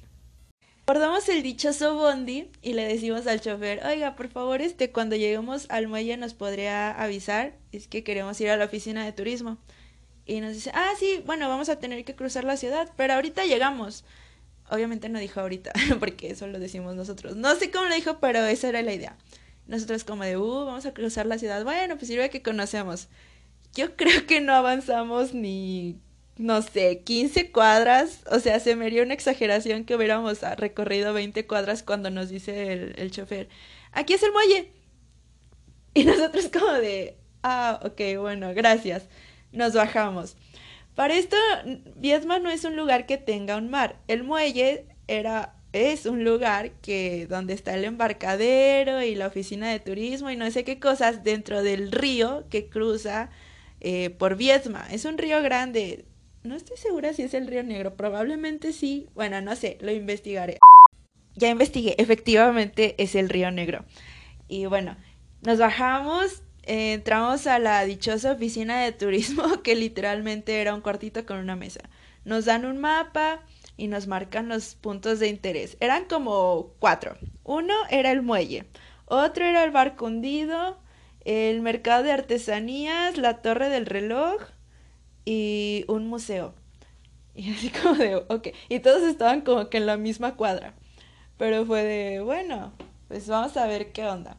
Acordamos 0.89 1.27
el 1.27 1.43
dichoso 1.43 1.95
Bondi 1.95 2.49
y 2.61 2.71
le 2.71 2.87
decimos 2.87 3.27
al 3.27 3.41
chofer, 3.41 3.85
oiga, 3.85 4.15
por 4.15 4.29
favor, 4.29 4.61
este, 4.61 4.89
cuando 4.91 5.17
lleguemos 5.17 5.65
al 5.69 5.89
muelle 5.89 6.15
nos 6.15 6.33
podría 6.33 6.91
avisar, 6.91 7.57
es 7.73 7.89
que 7.89 8.05
queremos 8.05 8.39
ir 8.39 8.49
a 8.49 8.55
la 8.55 8.65
oficina 8.65 9.03
de 9.03 9.11
turismo. 9.11 9.57
Y 10.25 10.39
nos 10.39 10.53
dice, 10.53 10.71
ah, 10.73 10.91
sí, 10.97 11.21
bueno, 11.25 11.49
vamos 11.49 11.67
a 11.67 11.79
tener 11.79 12.05
que 12.05 12.15
cruzar 12.15 12.45
la 12.45 12.55
ciudad, 12.55 12.89
pero 12.95 13.15
ahorita 13.15 13.45
llegamos. 13.45 14.05
Obviamente 14.69 15.09
no 15.09 15.19
dijo 15.19 15.39
ahorita, 15.39 15.71
porque 15.99 16.31
eso 16.31 16.47
lo 16.47 16.59
decimos 16.59 16.95
nosotros. 16.95 17.35
No 17.35 17.55
sé 17.55 17.71
cómo 17.71 17.85
lo 17.85 17.95
dijo, 17.95 18.19
pero 18.19 18.45
esa 18.45 18.69
era 18.69 18.81
la 18.81 18.93
idea. 18.93 19.17
Nosotros 19.67 20.03
como 20.03 20.23
de, 20.23 20.37
uh, 20.37 20.65
vamos 20.65 20.85
a 20.85 20.93
cruzar 20.93 21.25
la 21.25 21.37
ciudad. 21.37 21.63
Bueno, 21.63 21.95
pues 21.95 22.07
sirve 22.07 22.29
que 22.29 22.41
conocemos. 22.41 23.07
Yo 23.73 23.95
creo 23.95 24.25
que 24.25 24.41
no 24.41 24.53
avanzamos 24.53 25.33
ni 25.33 25.99
no 26.37 26.61
sé, 26.61 27.01
15 27.03 27.51
cuadras, 27.51 28.21
o 28.29 28.39
sea, 28.39 28.59
se 28.59 28.75
me 28.75 28.85
haría 28.85 29.01
una 29.03 29.15
exageración 29.15 29.85
que 29.85 29.95
hubiéramos 29.95 30.41
recorrido 30.57 31.13
20 31.13 31.47
cuadras 31.47 31.81
cuando 31.81 32.11
nos 32.11 32.29
dice 32.29 32.73
el, 32.73 32.93
el 32.97 33.11
chofer, 33.11 33.49
aquí 33.91 34.13
es 34.13 34.23
el 34.23 34.31
muelle. 34.31 34.71
Y 35.93 36.03
nosotros 36.05 36.49
como 36.53 36.71
de, 36.73 37.17
ah, 37.43 37.79
ok, 37.83 38.19
bueno, 38.19 38.53
gracias. 38.53 39.07
Nos 39.51 39.73
bajamos. 39.73 40.35
Para 40.97 41.13
esto, 41.13 41.37
Viesma 41.95 42.39
no 42.39 42.49
es 42.49 42.63
un 42.63 42.75
lugar 42.75 43.05
que 43.05 43.17
tenga 43.17 43.55
un 43.55 43.69
mar. 43.69 43.99
El 44.07 44.23
muelle 44.23 44.87
era 45.07 45.53
es 45.71 46.07
un 46.07 46.23
lugar 46.23 46.71
que 46.81 47.27
donde 47.27 47.53
está 47.53 47.75
el 47.75 47.85
embarcadero 47.85 49.03
y 49.03 49.13
la 49.13 49.27
oficina 49.27 49.69
de 49.69 49.79
turismo 49.79 50.31
y 50.31 50.35
no 50.35 50.49
sé 50.49 50.63
qué 50.63 50.79
cosas 50.79 51.23
dentro 51.23 51.61
del 51.61 51.91
río 51.91 52.45
que 52.49 52.67
cruza 52.67 53.29
eh, 53.79 54.09
por 54.09 54.37
Viesma. 54.37 54.87
Es 54.89 55.05
un 55.05 55.19
río 55.19 55.43
grande, 55.43 56.03
no 56.41 56.55
estoy 56.55 56.77
segura 56.77 57.13
si 57.13 57.21
es 57.21 57.35
el 57.35 57.45
Río 57.45 57.61
Negro, 57.61 57.95
probablemente 57.95 58.73
sí. 58.73 59.07
Bueno, 59.13 59.39
no 59.39 59.55
sé, 59.55 59.77
lo 59.81 59.91
investigaré. 59.91 60.57
Ya 61.35 61.49
investigué, 61.49 61.93
efectivamente 61.99 62.95
es 62.97 63.13
el 63.13 63.29
Río 63.29 63.51
Negro. 63.51 63.85
Y 64.47 64.65
bueno, 64.65 64.97
nos 65.43 65.59
bajamos, 65.59 66.41
entramos 66.67 67.47
a 67.47 67.59
la 67.59 67.83
dichosa 67.85 68.33
oficina 68.33 68.81
de 68.81 68.91
turismo, 68.91 69.43
que 69.63 69.75
literalmente 69.75 70.61
era 70.61 70.73
un 70.73 70.81
cuartito 70.81 71.25
con 71.25 71.37
una 71.37 71.55
mesa. 71.55 71.81
Nos 72.25 72.45
dan 72.45 72.65
un 72.65 72.77
mapa 72.77 73.41
y 73.77 73.87
nos 73.87 74.07
marcan 74.07 74.49
los 74.49 74.75
puntos 74.75 75.19
de 75.19 75.29
interés. 75.29 75.77
Eran 75.79 76.05
como 76.05 76.73
cuatro. 76.79 77.17
Uno 77.43 77.73
era 77.89 78.11
el 78.11 78.21
muelle, 78.21 78.65
otro 79.05 79.45
era 79.45 79.63
el 79.63 79.71
barco 79.71 80.05
hundido, 80.05 80.79
el 81.23 81.61
mercado 81.61 82.03
de 82.03 82.11
artesanías, 82.11 83.17
la 83.17 83.41
torre 83.41 83.69
del 83.69 83.85
reloj, 83.85 84.41
y 85.27 85.83
un 85.89 86.07
museo. 86.07 86.53
Y 87.35 87.51
así 87.53 87.69
como 87.69 87.95
de, 87.95 88.15
ok. 88.15 88.47
Y 88.69 88.79
todos 88.79 89.03
estaban 89.03 89.41
como 89.41 89.69
que 89.69 89.77
en 89.77 89.85
la 89.85 89.97
misma 89.97 90.35
cuadra. 90.35 90.73
Pero 91.37 91.65
fue 91.65 91.83
de, 91.83 92.21
bueno, 92.21 92.71
pues 93.09 93.27
vamos 93.27 93.57
a 93.57 93.67
ver 93.67 93.91
qué 93.91 94.05
onda. 94.05 94.37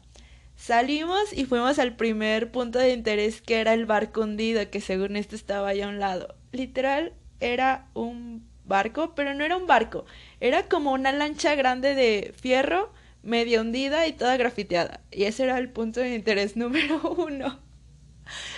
Salimos 0.59 1.31
y 1.31 1.45
fuimos 1.45 1.79
al 1.79 1.95
primer 1.95 2.51
punto 2.51 2.79
de 2.79 2.91
interés 2.91 3.41
que 3.41 3.61
era 3.61 3.73
el 3.73 3.85
barco 3.85 4.21
hundido, 4.21 4.69
que 4.69 4.81
según 4.81 5.15
esto 5.15 5.37
estaba 5.37 5.69
allá 5.69 5.85
a 5.85 5.89
un 5.89 5.99
lado. 5.99 6.35
Literal, 6.51 7.13
era 7.39 7.87
un 7.93 8.45
barco, 8.65 9.15
pero 9.15 9.33
no 9.33 9.45
era 9.45 9.55
un 9.55 9.67
barco. 9.67 10.03
Era 10.41 10.63
como 10.63 10.91
una 10.91 11.13
lancha 11.13 11.55
grande 11.55 11.95
de 11.95 12.33
fierro, 12.37 12.91
medio 13.23 13.61
hundida 13.61 14.05
y 14.05 14.11
toda 14.11 14.35
grafiteada. 14.35 14.99
Y 15.11 15.23
ese 15.23 15.43
era 15.43 15.57
el 15.57 15.69
punto 15.69 16.01
de 16.01 16.13
interés 16.13 16.57
número 16.57 17.01
uno. 17.09 17.61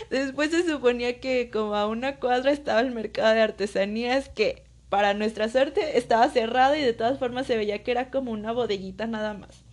Después 0.10 0.50
se 0.50 0.68
suponía 0.68 1.20
que 1.20 1.52
como 1.52 1.76
a 1.76 1.86
una 1.86 2.16
cuadra 2.16 2.52
estaba 2.52 2.80
el 2.80 2.92
mercado 2.92 3.32
de 3.36 3.42
artesanías 3.42 4.28
que 4.28 4.64
para 4.90 5.14
nuestra 5.14 5.50
suerte 5.50 6.00
estaba 6.00 6.28
cerrado 6.30 6.76
y 6.76 6.82
de 6.82 6.94
todas 6.94 7.20
formas 7.20 7.46
se 7.46 7.58
veía 7.58 7.84
que 7.84 7.92
era 7.92 8.10
como 8.10 8.32
una 8.32 8.52
bodeguita 8.54 9.06
nada 9.06 9.36
más. 9.36 9.64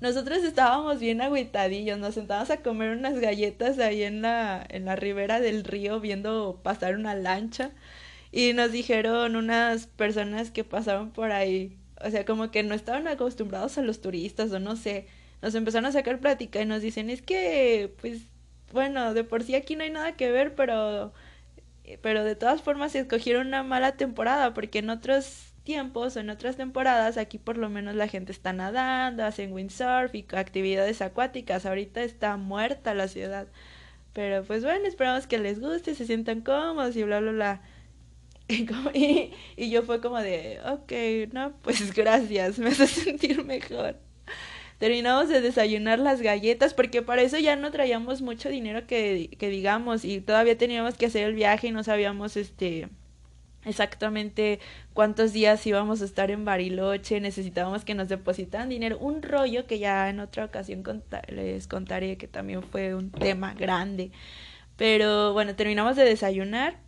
Nosotros 0.00 0.44
estábamos 0.44 1.00
bien 1.00 1.22
agüitadillos, 1.22 1.98
nos 1.98 2.14
sentábamos 2.14 2.50
a 2.50 2.58
comer 2.58 2.90
unas 2.96 3.18
galletas 3.18 3.78
ahí 3.78 4.02
en 4.02 4.20
la, 4.20 4.64
en 4.68 4.84
la 4.84 4.94
ribera 4.94 5.40
del 5.40 5.64
río 5.64 6.00
viendo 6.00 6.60
pasar 6.62 6.96
una 6.96 7.14
lancha 7.14 7.70
y 8.30 8.52
nos 8.52 8.72
dijeron 8.72 9.36
unas 9.36 9.86
personas 9.86 10.50
que 10.50 10.64
pasaron 10.64 11.12
por 11.12 11.32
ahí, 11.32 11.78
o 12.04 12.10
sea, 12.10 12.26
como 12.26 12.50
que 12.50 12.62
no 12.62 12.74
estaban 12.74 13.08
acostumbrados 13.08 13.78
a 13.78 13.82
los 13.82 14.02
turistas 14.02 14.52
o 14.52 14.60
no 14.60 14.76
sé, 14.76 15.06
nos 15.42 15.54
empezaron 15.54 15.86
a 15.86 15.92
sacar 15.92 16.20
plática 16.20 16.60
y 16.60 16.66
nos 16.66 16.82
dicen, 16.82 17.08
es 17.10 17.22
que 17.22 17.94
pues 18.00 18.22
bueno, 18.72 19.14
de 19.14 19.24
por 19.24 19.42
sí 19.44 19.54
aquí 19.54 19.76
no 19.76 19.84
hay 19.84 19.90
nada 19.90 20.16
que 20.16 20.30
ver, 20.30 20.54
pero, 20.54 21.14
pero 22.02 22.24
de 22.24 22.36
todas 22.36 22.62
formas 22.62 22.94
escogieron 22.94 23.46
una 23.48 23.62
mala 23.62 23.96
temporada, 23.96 24.54
porque 24.54 24.80
en 24.80 24.90
otros 24.90 25.54
tiempos 25.66 26.16
o 26.16 26.20
en 26.20 26.30
otras 26.30 26.56
temporadas 26.56 27.18
aquí 27.18 27.38
por 27.38 27.58
lo 27.58 27.68
menos 27.68 27.94
la 27.94 28.08
gente 28.08 28.32
está 28.32 28.54
nadando, 28.54 29.24
hacen 29.24 29.52
windsurf 29.52 30.14
y 30.14 30.26
actividades 30.34 31.02
acuáticas. 31.02 31.66
Ahorita 31.66 32.02
está 32.02 32.38
muerta 32.38 32.94
la 32.94 33.08
ciudad. 33.08 33.48
Pero 34.14 34.44
pues 34.44 34.64
bueno, 34.64 34.86
esperamos 34.86 35.26
que 35.26 35.38
les 35.38 35.60
guste, 35.60 35.94
se 35.94 36.06
sientan 36.06 36.40
cómodos 36.40 36.96
y 36.96 37.02
bla, 37.04 37.20
bla, 37.20 37.32
bla. 37.32 37.62
Y, 38.94 39.70
yo 39.70 39.82
fue 39.82 40.00
como 40.00 40.18
de, 40.20 40.60
ok, 40.64 41.32
no, 41.34 41.52
pues 41.62 41.94
gracias, 41.96 42.58
me 42.58 42.68
hace 42.70 42.86
sentir 42.86 43.44
mejor 43.44 43.96
terminamos 44.78 45.28
de 45.30 45.40
desayunar 45.40 45.98
las 45.98 46.20
galletas 46.20 46.74
porque 46.74 47.02
para 47.02 47.22
eso 47.22 47.38
ya 47.38 47.56
no 47.56 47.70
traíamos 47.70 48.20
mucho 48.22 48.50
dinero 48.50 48.86
que, 48.86 49.30
que 49.38 49.48
digamos 49.48 50.04
y 50.04 50.20
todavía 50.20 50.58
teníamos 50.58 50.96
que 50.96 51.06
hacer 51.06 51.24
el 51.26 51.34
viaje 51.34 51.68
y 51.68 51.72
no 51.72 51.82
sabíamos 51.82 52.36
este 52.36 52.88
exactamente 53.66 54.60
cuántos 54.94 55.32
días 55.32 55.66
íbamos 55.66 56.00
a 56.00 56.04
estar 56.04 56.30
en 56.30 56.44
Bariloche, 56.44 57.20
necesitábamos 57.20 57.84
que 57.84 57.94
nos 57.94 58.08
depositaran 58.08 58.68
dinero, 58.68 58.98
un 58.98 59.22
rollo 59.22 59.66
que 59.66 59.78
ya 59.78 60.08
en 60.08 60.20
otra 60.20 60.44
ocasión 60.44 60.82
les 61.28 61.66
contaré 61.66 62.16
que 62.16 62.28
también 62.28 62.62
fue 62.62 62.94
un 62.94 63.10
tema 63.10 63.54
grande. 63.54 64.10
Pero 64.76 65.32
bueno, 65.32 65.54
terminamos 65.54 65.96
de 65.96 66.04
desayunar 66.04 66.78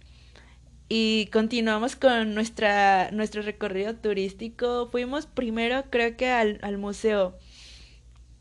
y 0.88 1.28
continuamos 1.32 1.96
con 1.96 2.34
nuestra, 2.34 3.10
nuestro 3.10 3.42
recorrido 3.42 3.94
turístico. 3.96 4.88
Fuimos 4.90 5.26
primero 5.26 5.84
creo 5.90 6.16
que 6.16 6.30
al, 6.30 6.58
al 6.62 6.78
museo 6.78 7.38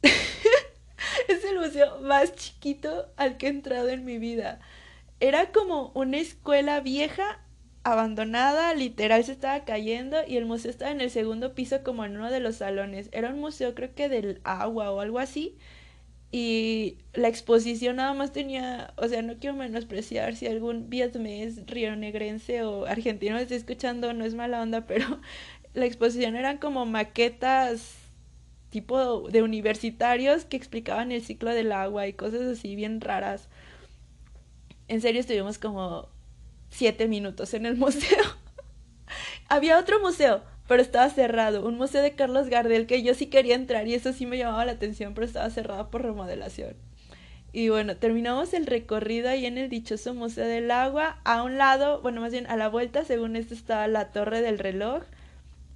es 1.27 1.43
el 1.43 1.57
museo 1.57 1.99
más 2.01 2.35
chiquito 2.35 3.11
al 3.17 3.37
que 3.37 3.47
he 3.47 3.49
entrado 3.49 3.89
en 3.89 4.05
mi 4.05 4.17
vida. 4.17 4.59
Era 5.19 5.51
como 5.51 5.91
una 5.95 6.17
escuela 6.17 6.79
vieja, 6.79 7.39
abandonada, 7.91 8.73
literal 8.73 9.23
se 9.23 9.31
estaba 9.31 9.63
cayendo 9.63 10.17
y 10.27 10.37
el 10.37 10.45
museo 10.45 10.71
estaba 10.71 10.91
en 10.91 11.01
el 11.01 11.09
segundo 11.09 11.55
piso 11.55 11.83
como 11.83 12.05
en 12.05 12.17
uno 12.17 12.29
de 12.31 12.39
los 12.39 12.57
salones. 12.57 13.09
Era 13.13 13.29
un 13.29 13.39
museo 13.39 13.75
creo 13.75 13.95
que 13.95 14.09
del 14.09 14.41
agua 14.43 14.91
o 14.91 14.99
algo 14.99 15.19
así. 15.19 15.57
Y 16.31 16.97
la 17.13 17.29
exposición 17.29 17.97
nada 17.97 18.13
más 18.13 18.33
tenía, 18.33 18.93
o 18.97 19.07
sea, 19.07 19.21
no 19.21 19.37
quiero 19.37 19.55
menospreciar 19.55 20.35
si 20.35 20.47
algún 20.47 20.89
vietnamés, 20.89 21.65
rionegrense 21.67 22.63
o 22.63 22.85
argentino 22.85 23.37
está 23.37 23.55
escuchando, 23.55 24.13
no 24.13 24.25
es 24.25 24.35
mala 24.35 24.61
onda, 24.61 24.85
pero 24.87 25.21
la 25.73 25.85
exposición 25.85 26.35
eran 26.35 26.57
como 26.57 26.85
maquetas 26.85 27.95
tipo 28.69 29.29
de 29.29 29.43
universitarios 29.43 30.43
que 30.45 30.57
explicaban 30.57 31.11
el 31.13 31.21
ciclo 31.23 31.51
del 31.51 31.71
agua 31.71 32.07
y 32.07 32.13
cosas 32.13 32.41
así 32.41 32.75
bien 32.75 32.99
raras. 33.01 33.47
En 34.89 35.01
serio 35.01 35.21
estuvimos 35.21 35.57
como 35.57 36.09
siete 36.69 37.07
minutos 37.07 37.53
en 37.53 37.65
el 37.65 37.75
museo. 37.75 38.23
Había 39.49 39.79
otro 39.79 39.99
museo, 39.99 40.43
pero 40.67 40.81
estaba 40.81 41.09
cerrado. 41.09 41.65
Un 41.65 41.77
museo 41.77 42.01
de 42.01 42.13
Carlos 42.15 42.49
Gardel 42.49 42.87
que 42.87 43.03
yo 43.03 43.13
sí 43.13 43.27
quería 43.27 43.55
entrar 43.55 43.87
y 43.87 43.93
eso 43.93 44.13
sí 44.13 44.25
me 44.25 44.37
llamaba 44.37 44.65
la 44.65 44.73
atención, 44.73 45.13
pero 45.13 45.25
estaba 45.25 45.49
cerrado 45.49 45.89
por 45.89 46.03
remodelación. 46.03 46.75
Y 47.53 47.69
bueno, 47.69 47.97
terminamos 47.97 48.53
el 48.53 48.65
recorrido 48.65 49.29
ahí 49.29 49.45
en 49.45 49.57
el 49.57 49.69
dichoso 49.69 50.13
Museo 50.13 50.45
del 50.45 50.69
Agua. 50.69 51.21
A 51.23 51.43
un 51.43 51.57
lado, 51.57 52.01
bueno, 52.01 52.21
más 52.21 52.31
bien 52.31 52.45
a 52.47 52.57
la 52.57 52.67
vuelta, 52.67 53.05
según 53.05 53.35
esto 53.35 53.53
estaba 53.53 53.87
la 53.87 54.11
Torre 54.11 54.41
del 54.41 54.59
Reloj 54.59 55.03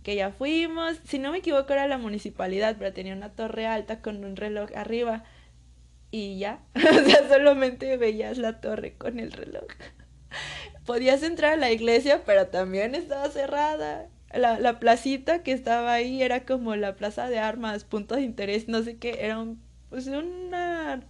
que 0.04 0.16
ya 0.16 0.32
fuimos. 0.32 1.00
Si 1.06 1.20
no 1.20 1.32
me 1.32 1.40
equivoco 1.40 1.74
era 1.74 1.88
la 1.88 1.98
municipalidad, 1.98 2.76
pero 2.78 2.94
tenía 2.94 3.16
una 3.16 3.30
torre 3.30 3.68
alta 3.68 4.02
con 4.02 4.24
un 4.24 4.36
reloj 4.36 4.70
arriba. 4.76 5.24
Y 6.12 6.40
ya, 6.40 6.60
o 6.76 7.10
sea, 7.10 7.28
solamente 7.30 7.98
veías 7.98 8.38
la 8.38 8.60
torre 8.60 8.96
con 8.98 9.20
el 9.20 9.32
reloj. 9.32 9.68
Podías 10.86 11.24
entrar 11.24 11.54
a 11.54 11.58
la 11.58 11.72
iglesia, 11.72 12.24
pero 12.26 12.48
también 12.48 12.96
estaba 12.96 13.30
cerrada. 13.30 14.08
la, 14.34 14.60
la 14.60 14.80
placita 14.80 15.44
que 15.44 15.52
estaba 15.52 15.94
ahí 15.94 16.22
era 16.24 16.46
como 16.46 16.76
la 16.76 16.96
plaza 16.96 17.30
de 17.30 17.40
armas, 17.40 17.84
punto 17.84 18.16
de 18.16 18.22
interés, 18.24 18.68
no 18.68 18.82
sé 18.84 18.98
qué, 18.98 19.20
era 19.22 19.40
un, 19.40 19.62
pues 19.90 20.08
una 20.08 21.02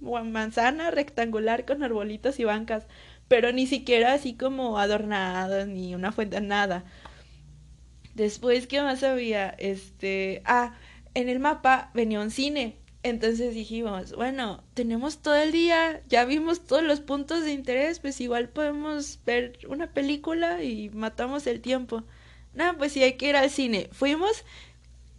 manzana 0.00 0.90
rectangular 0.90 1.64
con 1.64 1.82
arbolitos 1.82 2.38
y 2.40 2.44
bancas, 2.44 2.86
pero 3.28 3.52
ni 3.52 3.66
siquiera 3.66 4.12
así 4.14 4.34
como 4.34 4.78
adornados, 4.78 5.66
ni 5.68 5.94
una 5.94 6.12
fuente, 6.12 6.40
nada. 6.40 6.84
Después, 8.14 8.66
¿qué 8.66 8.82
más 8.82 9.02
había? 9.02 9.50
Este, 9.58 10.42
ah, 10.44 10.74
en 11.14 11.28
el 11.28 11.40
mapa 11.40 11.90
venía 11.94 12.20
un 12.20 12.30
cine. 12.30 12.76
Entonces 13.04 13.54
dijimos, 13.54 14.14
bueno, 14.14 14.62
tenemos 14.74 15.18
todo 15.18 15.34
el 15.34 15.50
día, 15.50 16.02
ya 16.08 16.24
vimos 16.24 16.64
todos 16.64 16.84
los 16.84 17.00
puntos 17.00 17.44
de 17.44 17.52
interés, 17.52 17.98
pues 17.98 18.20
igual 18.20 18.48
podemos 18.48 19.18
ver 19.26 19.58
una 19.68 19.92
película 19.92 20.62
y 20.62 20.88
matamos 20.90 21.46
el 21.48 21.60
tiempo. 21.60 22.04
No, 22.54 22.76
pues 22.78 22.92
sí, 22.92 23.02
hay 23.02 23.14
que 23.14 23.28
ir 23.28 23.36
al 23.36 23.50
cine. 23.50 23.88
Fuimos, 23.92 24.44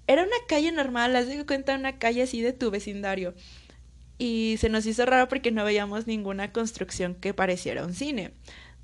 era 0.08 0.24
una 0.24 0.38
calle 0.48 0.72
normal, 0.72 1.16
haz 1.16 1.28
de 1.28 1.46
cuenta 1.46 1.75
una 1.75 1.98
calle 2.00 2.22
así 2.22 2.42
de 2.42 2.54
tu 2.54 2.72
vecindario. 2.72 3.34
Y 4.18 4.56
se 4.60 4.70
nos 4.70 4.86
hizo 4.86 5.06
raro 5.06 5.28
porque 5.28 5.52
no 5.52 5.66
veíamos 5.66 6.08
ninguna 6.08 6.54
construcción 6.54 7.16
que 7.16 7.34
pareciera 7.34 7.86
un 7.86 7.94
cine. 7.94 8.32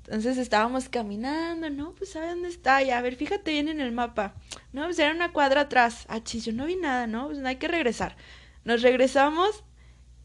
Entonces 0.04 0.38
estábamos 0.38 0.88
caminando, 0.88 1.70
¿no? 1.70 1.94
Pues 1.94 2.10
¿sabe 2.10 2.30
dónde 2.30 2.48
está? 2.48 2.82
Ya, 2.82 2.98
a 2.98 3.02
ver, 3.02 3.14
fíjate 3.16 3.52
bien 3.52 3.68
en 3.68 3.80
el 3.80 3.92
mapa. 3.92 4.34
No, 4.72 4.84
pues 4.84 4.98
era 4.98 5.14
una 5.14 5.32
cuadra 5.32 5.62
atrás. 5.62 6.04
Ah, 6.08 6.22
chis, 6.22 6.44
yo 6.44 6.52
no 6.52 6.66
vi 6.66 6.76
nada, 6.76 7.06
¿no? 7.06 7.28
Pues 7.28 7.38
no 7.38 7.48
hay 7.48 7.56
que 7.56 7.68
regresar. 7.68 8.16
Nos 8.64 8.82
regresamos. 8.82 9.64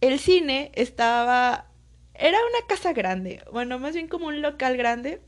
El 0.01 0.19
cine 0.19 0.71
estaba... 0.75 1.67
Era 2.13 2.37
una 2.37 2.67
casa 2.67 2.93
grande. 2.93 3.43
Bueno, 3.51 3.79
más 3.79 3.93
bien 3.93 4.07
como 4.07 4.27
un 4.27 4.41
local 4.41 4.77
grande. 4.77 5.21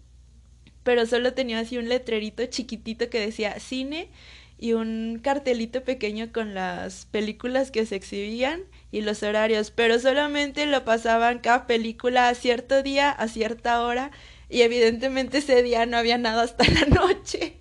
Pero 0.83 1.05
solo 1.05 1.33
tenía 1.33 1.59
así 1.59 1.77
un 1.77 1.89
letrerito 1.89 2.45
chiquitito 2.45 3.09
que 3.09 3.19
decía 3.19 3.59
cine 3.59 4.09
y 4.57 4.73
un 4.73 5.19
cartelito 5.21 5.83
pequeño 5.83 6.31
con 6.31 6.53
las 6.53 7.05
películas 7.05 7.71
que 7.71 7.85
se 7.85 7.95
exhibían 7.95 8.63
y 8.91 9.01
los 9.01 9.21
horarios, 9.21 9.71
pero 9.71 9.99
solamente 9.99 10.65
lo 10.65 10.83
pasaban 10.83 11.39
cada 11.39 11.67
película 11.67 12.29
a 12.29 12.35
cierto 12.35 12.81
día, 12.81 13.11
a 13.11 13.27
cierta 13.27 13.81
hora, 13.83 14.11
y 14.49 14.61
evidentemente 14.61 15.39
ese 15.39 15.61
día 15.61 15.85
no 15.85 15.97
había 15.97 16.17
nada 16.17 16.43
hasta 16.43 16.63
la 16.65 16.85
noche. 17.01 17.57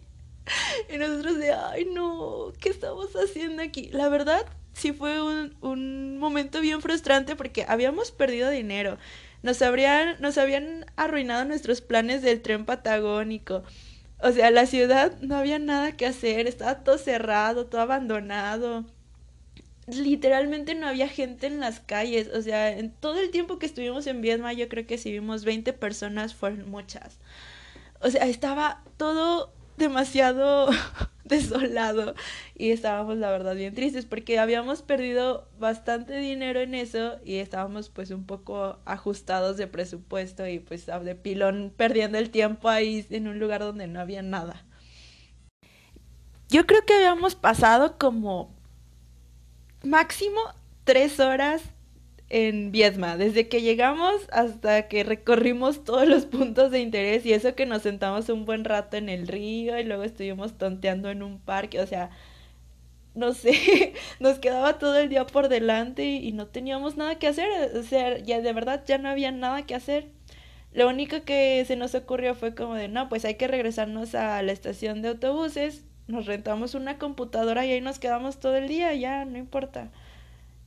Y 0.92 0.96
nosotros 0.96 1.38
de, 1.38 1.52
ay 1.52 1.84
no, 1.86 2.52
¿qué 2.60 2.70
estamos 2.70 3.14
haciendo 3.14 3.62
aquí? 3.62 3.90
La 3.92 4.08
verdad, 4.08 4.46
sí 4.76 4.92
fue 4.92 5.22
un, 5.22 5.56
un 5.62 6.18
momento 6.18 6.60
bien 6.60 6.80
frustrante 6.82 7.34
porque 7.34 7.64
habíamos 7.66 8.10
perdido 8.10 8.50
dinero. 8.50 8.98
Nos, 9.42 9.62
habrían, 9.62 10.20
nos 10.20 10.38
habían 10.38 10.84
arruinado 10.96 11.44
nuestros 11.44 11.80
planes 11.80 12.22
del 12.22 12.42
tren 12.42 12.64
patagónico. 12.66 13.62
O 14.20 14.32
sea, 14.32 14.50
la 14.50 14.66
ciudad 14.66 15.18
no 15.20 15.36
había 15.36 15.58
nada 15.58 15.96
que 15.96 16.06
hacer, 16.06 16.46
estaba 16.46 16.84
todo 16.84 16.98
cerrado, 16.98 17.66
todo 17.66 17.80
abandonado. 17.80 18.84
Literalmente 19.86 20.74
no 20.74 20.86
había 20.88 21.08
gente 21.08 21.46
en 21.46 21.60
las 21.60 21.80
calles. 21.80 22.28
O 22.34 22.42
sea, 22.42 22.70
en 22.76 22.90
todo 22.90 23.18
el 23.20 23.30
tiempo 23.30 23.58
que 23.58 23.66
estuvimos 23.66 24.06
en 24.06 24.20
Viedma, 24.20 24.52
yo 24.52 24.68
creo 24.68 24.86
que 24.86 24.98
si 24.98 25.12
vimos 25.12 25.44
20 25.44 25.72
personas, 25.72 26.34
fueron 26.34 26.68
muchas. 26.68 27.18
O 28.00 28.10
sea, 28.10 28.26
estaba 28.26 28.82
todo 28.96 29.52
demasiado 29.76 30.68
desolado 31.24 32.14
y 32.54 32.70
estábamos 32.70 33.16
la 33.18 33.30
verdad 33.30 33.54
bien 33.54 33.74
tristes 33.74 34.06
porque 34.06 34.38
habíamos 34.38 34.82
perdido 34.82 35.48
bastante 35.58 36.18
dinero 36.18 36.60
en 36.60 36.74
eso 36.74 37.18
y 37.24 37.36
estábamos 37.36 37.88
pues 37.88 38.10
un 38.10 38.24
poco 38.26 38.78
ajustados 38.84 39.56
de 39.56 39.66
presupuesto 39.66 40.46
y 40.46 40.60
pues 40.60 40.86
de 40.86 41.14
pilón 41.14 41.72
perdiendo 41.76 42.18
el 42.18 42.30
tiempo 42.30 42.68
ahí 42.68 43.06
en 43.10 43.28
un 43.28 43.38
lugar 43.38 43.60
donde 43.60 43.86
no 43.86 44.00
había 44.00 44.22
nada. 44.22 44.64
Yo 46.48 46.64
creo 46.66 46.84
que 46.86 46.94
habíamos 46.94 47.34
pasado 47.34 47.98
como 47.98 48.54
máximo 49.82 50.40
tres 50.84 51.18
horas 51.18 51.62
en 52.28 52.72
Viedma, 52.72 53.16
desde 53.16 53.48
que 53.48 53.62
llegamos 53.62 54.14
hasta 54.32 54.88
que 54.88 55.04
recorrimos 55.04 55.84
todos 55.84 56.08
los 56.08 56.26
puntos 56.26 56.70
de 56.70 56.80
interés 56.80 57.24
y 57.24 57.32
eso 57.32 57.54
que 57.54 57.66
nos 57.66 57.82
sentamos 57.82 58.28
un 58.28 58.44
buen 58.44 58.64
rato 58.64 58.96
en 58.96 59.08
el 59.08 59.28
río 59.28 59.78
y 59.78 59.84
luego 59.84 60.02
estuvimos 60.02 60.58
tonteando 60.58 61.10
en 61.10 61.22
un 61.22 61.38
parque, 61.38 61.80
o 61.80 61.86
sea, 61.86 62.10
no 63.14 63.32
sé, 63.32 63.94
nos 64.20 64.38
quedaba 64.38 64.78
todo 64.78 64.96
el 64.98 65.08
día 65.08 65.26
por 65.26 65.48
delante 65.48 66.04
y, 66.04 66.32
no 66.32 66.46
teníamos 66.48 66.96
nada 66.96 67.16
que 67.18 67.28
hacer, 67.28 67.48
o 67.76 67.82
sea, 67.82 68.18
ya 68.18 68.40
de 68.40 68.52
verdad 68.52 68.84
ya 68.86 68.98
no 68.98 69.08
había 69.08 69.32
nada 69.32 69.64
que 69.66 69.74
hacer. 69.74 70.08
Lo 70.72 70.88
único 70.88 71.22
que 71.24 71.64
se 71.66 71.76
nos 71.76 71.94
ocurrió 71.94 72.34
fue 72.34 72.54
como 72.54 72.74
de, 72.74 72.88
no, 72.88 73.08
pues 73.08 73.24
hay 73.24 73.36
que 73.36 73.48
regresarnos 73.48 74.14
a 74.14 74.42
la 74.42 74.52
estación 74.52 75.00
de 75.02 75.08
autobuses, 75.10 75.84
nos 76.08 76.26
rentamos 76.26 76.74
una 76.74 76.98
computadora 76.98 77.64
y 77.66 77.72
ahí 77.72 77.80
nos 77.80 77.98
quedamos 77.98 78.38
todo 78.40 78.56
el 78.56 78.68
día, 78.68 78.94
ya, 78.94 79.24
no 79.24 79.38
importa. 79.38 79.90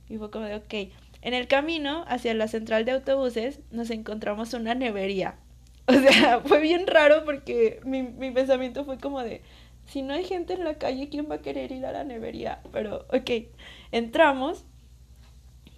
Y 0.09 0.17
fue 0.17 0.31
como 0.31 0.45
de, 0.45 0.55
ok. 0.55 0.91
En 1.21 1.33
el 1.33 1.47
camino 1.47 2.05
hacia 2.07 2.33
la 2.33 2.47
central 2.47 2.85
de 2.85 2.91
autobuses 2.91 3.59
nos 3.71 3.89
encontramos 3.89 4.53
una 4.53 4.75
nevería. 4.75 5.35
O 5.89 5.93
sea, 5.93 6.41
fue 6.45 6.59
bien 6.59 6.85
raro 6.85 7.25
porque 7.25 7.79
mi, 7.83 8.03
mi 8.03 8.29
pensamiento 8.29 8.85
fue 8.85 8.99
como 8.99 9.23
de, 9.23 9.41
si 9.89 10.03
no 10.03 10.13
hay 10.13 10.23
gente 10.23 10.53
en 10.53 10.63
la 10.63 10.75
calle, 10.75 11.09
¿quién 11.09 11.29
va 11.29 11.35
a 11.35 11.41
querer 11.41 11.71
ir 11.71 11.83
a 11.83 11.91
la 11.91 12.03
nevería? 12.03 12.61
Pero, 12.71 13.07
ok, 13.09 13.47
entramos 13.91 14.65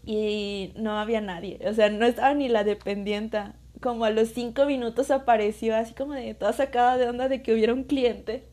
y 0.06 0.73
no 0.75 0.99
había 0.99 1.21
nadie. 1.21 1.60
O 1.65 1.73
sea, 1.73 1.89
no 1.89 2.06
estaba 2.06 2.34
ni 2.34 2.49
la 2.49 2.63
dependienta. 2.63 3.56
Como 3.80 4.06
a 4.06 4.12
los 4.12 4.30
cinco 4.30 4.65
minutos 4.65 5.12
apareció 5.12 5.75
así 5.75 5.93
como 5.93 6.13
de 6.13 6.34
toda 6.36 6.54
sacada 6.54 6.97
de 6.97 7.08
onda 7.10 7.30
de 7.30 7.41
que 7.41 7.54
hubiera 7.54 7.73
un 7.73 7.86
cliente. 7.86 8.43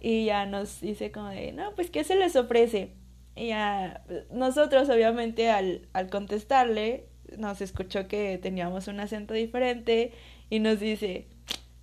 Y 0.00 0.26
ya 0.26 0.46
nos 0.46 0.80
dice 0.80 1.10
como 1.10 1.28
de, 1.28 1.52
no, 1.52 1.74
pues, 1.74 1.90
¿qué 1.90 2.04
se 2.04 2.16
les 2.16 2.36
ofrece? 2.36 2.90
Y 3.34 3.48
ya, 3.48 4.04
nosotros 4.30 4.88
obviamente 4.90 5.50
al, 5.50 5.88
al 5.92 6.10
contestarle, 6.10 7.06
nos 7.38 7.60
escuchó 7.60 8.08
que 8.08 8.38
teníamos 8.38 8.88
un 8.88 9.00
acento 9.00 9.34
diferente 9.34 10.12
y 10.50 10.60
nos 10.60 10.80
dice, 10.80 11.26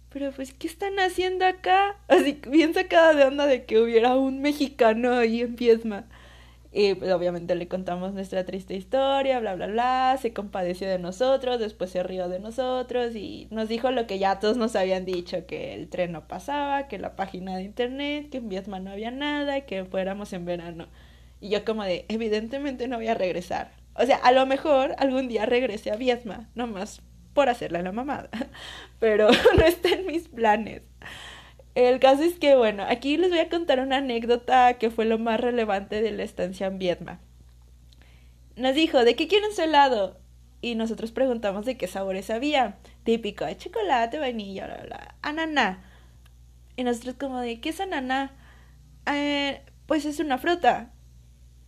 pero 0.09 0.31
pues, 0.31 0.53
¿qué 0.53 0.67
están 0.67 0.99
haciendo 0.99 1.45
acá? 1.45 1.97
Así 2.07 2.39
bien 2.49 2.73
sacada 2.73 3.13
de 3.13 3.25
onda 3.25 3.45
de 3.45 3.65
que 3.65 3.79
hubiera 3.79 4.15
un 4.15 4.41
mexicano 4.41 5.13
ahí 5.13 5.41
en 5.41 5.55
Piesma. 5.55 6.05
Y 6.71 6.93
pues 6.93 7.11
obviamente 7.11 7.55
le 7.55 7.67
contamos 7.67 8.13
nuestra 8.13 8.45
triste 8.45 8.75
historia, 8.75 9.39
bla, 9.39 9.55
bla, 9.55 9.65
bla, 9.65 10.17
se 10.21 10.33
compadeció 10.33 10.87
de 10.87 10.99
nosotros, 10.99 11.59
después 11.59 11.89
se 11.89 12.03
rió 12.03 12.29
de 12.29 12.39
nosotros 12.39 13.15
y 13.15 13.47
nos 13.49 13.69
dijo 13.69 13.89
lo 13.89 14.05
que 14.05 14.19
ya 14.19 14.39
todos 14.39 14.55
nos 14.57 14.75
habían 14.75 15.03
dicho, 15.03 15.47
que 15.47 15.73
el 15.73 15.89
tren 15.89 16.11
no 16.11 16.27
pasaba, 16.27 16.87
que 16.87 16.99
la 16.99 17.15
página 17.15 17.57
de 17.57 17.63
internet, 17.63 18.29
que 18.29 18.37
en 18.37 18.49
Viesma 18.49 18.79
no 18.79 18.91
había 18.91 19.09
nada, 19.09 19.61
que 19.61 19.83
fuéramos 19.85 20.31
en 20.33 20.45
verano. 20.45 20.87
Y 21.41 21.49
yo 21.49 21.63
como 21.65 21.83
de, 21.83 22.05
evidentemente 22.09 22.87
no 22.87 22.97
voy 22.97 23.07
a 23.07 23.13
regresar. 23.13 23.71
O 23.95 24.05
sea, 24.05 24.17
a 24.17 24.31
lo 24.31 24.45
mejor 24.45 24.95
algún 24.97 25.27
día 25.27 25.45
regrese 25.45 25.91
a 25.91 25.95
Viesma, 25.95 26.49
nomás 26.55 27.01
por 27.33 27.49
hacerle 27.49 27.81
la 27.83 27.91
mamada. 27.91 28.29
Pero 28.99 29.29
no 29.57 29.63
está 29.63 29.89
en 29.89 30.05
mis 30.05 30.27
planes. 30.27 30.83
El 31.75 31.99
caso 31.99 32.23
es 32.23 32.39
que, 32.39 32.55
bueno, 32.55 32.83
aquí 32.87 33.17
les 33.17 33.29
voy 33.29 33.39
a 33.39 33.49
contar 33.49 33.79
una 33.79 33.97
anécdota 33.97 34.73
que 34.77 34.89
fue 34.89 35.05
lo 35.05 35.17
más 35.17 35.39
relevante 35.39 36.01
de 36.01 36.11
la 36.11 36.23
estancia 36.23 36.67
en 36.67 36.79
Vietma. 36.79 37.19
Nos 38.55 38.75
dijo, 38.75 39.05
¿de 39.05 39.15
qué 39.15 39.27
quieren 39.27 39.53
su 39.53 39.61
helado? 39.61 40.17
Y 40.61 40.75
nosotros 40.75 41.11
preguntamos 41.11 41.65
de 41.65 41.77
qué 41.77 41.87
sabores 41.87 42.29
había. 42.29 42.77
Típico, 43.03 43.45
de 43.45 43.55
chocolate, 43.55 44.19
vainilla, 44.19 44.65
bla, 44.65 44.83
bla, 44.83 45.15
ananá. 45.21 45.83
Y 46.75 46.83
nosotros 46.83 47.15
como 47.17 47.39
de, 47.39 47.61
¿qué 47.61 47.69
es 47.69 47.79
ananá? 47.79 48.33
Eh, 49.05 49.61
pues 49.85 50.05
es 50.05 50.19
una 50.19 50.37
fruta 50.37 50.91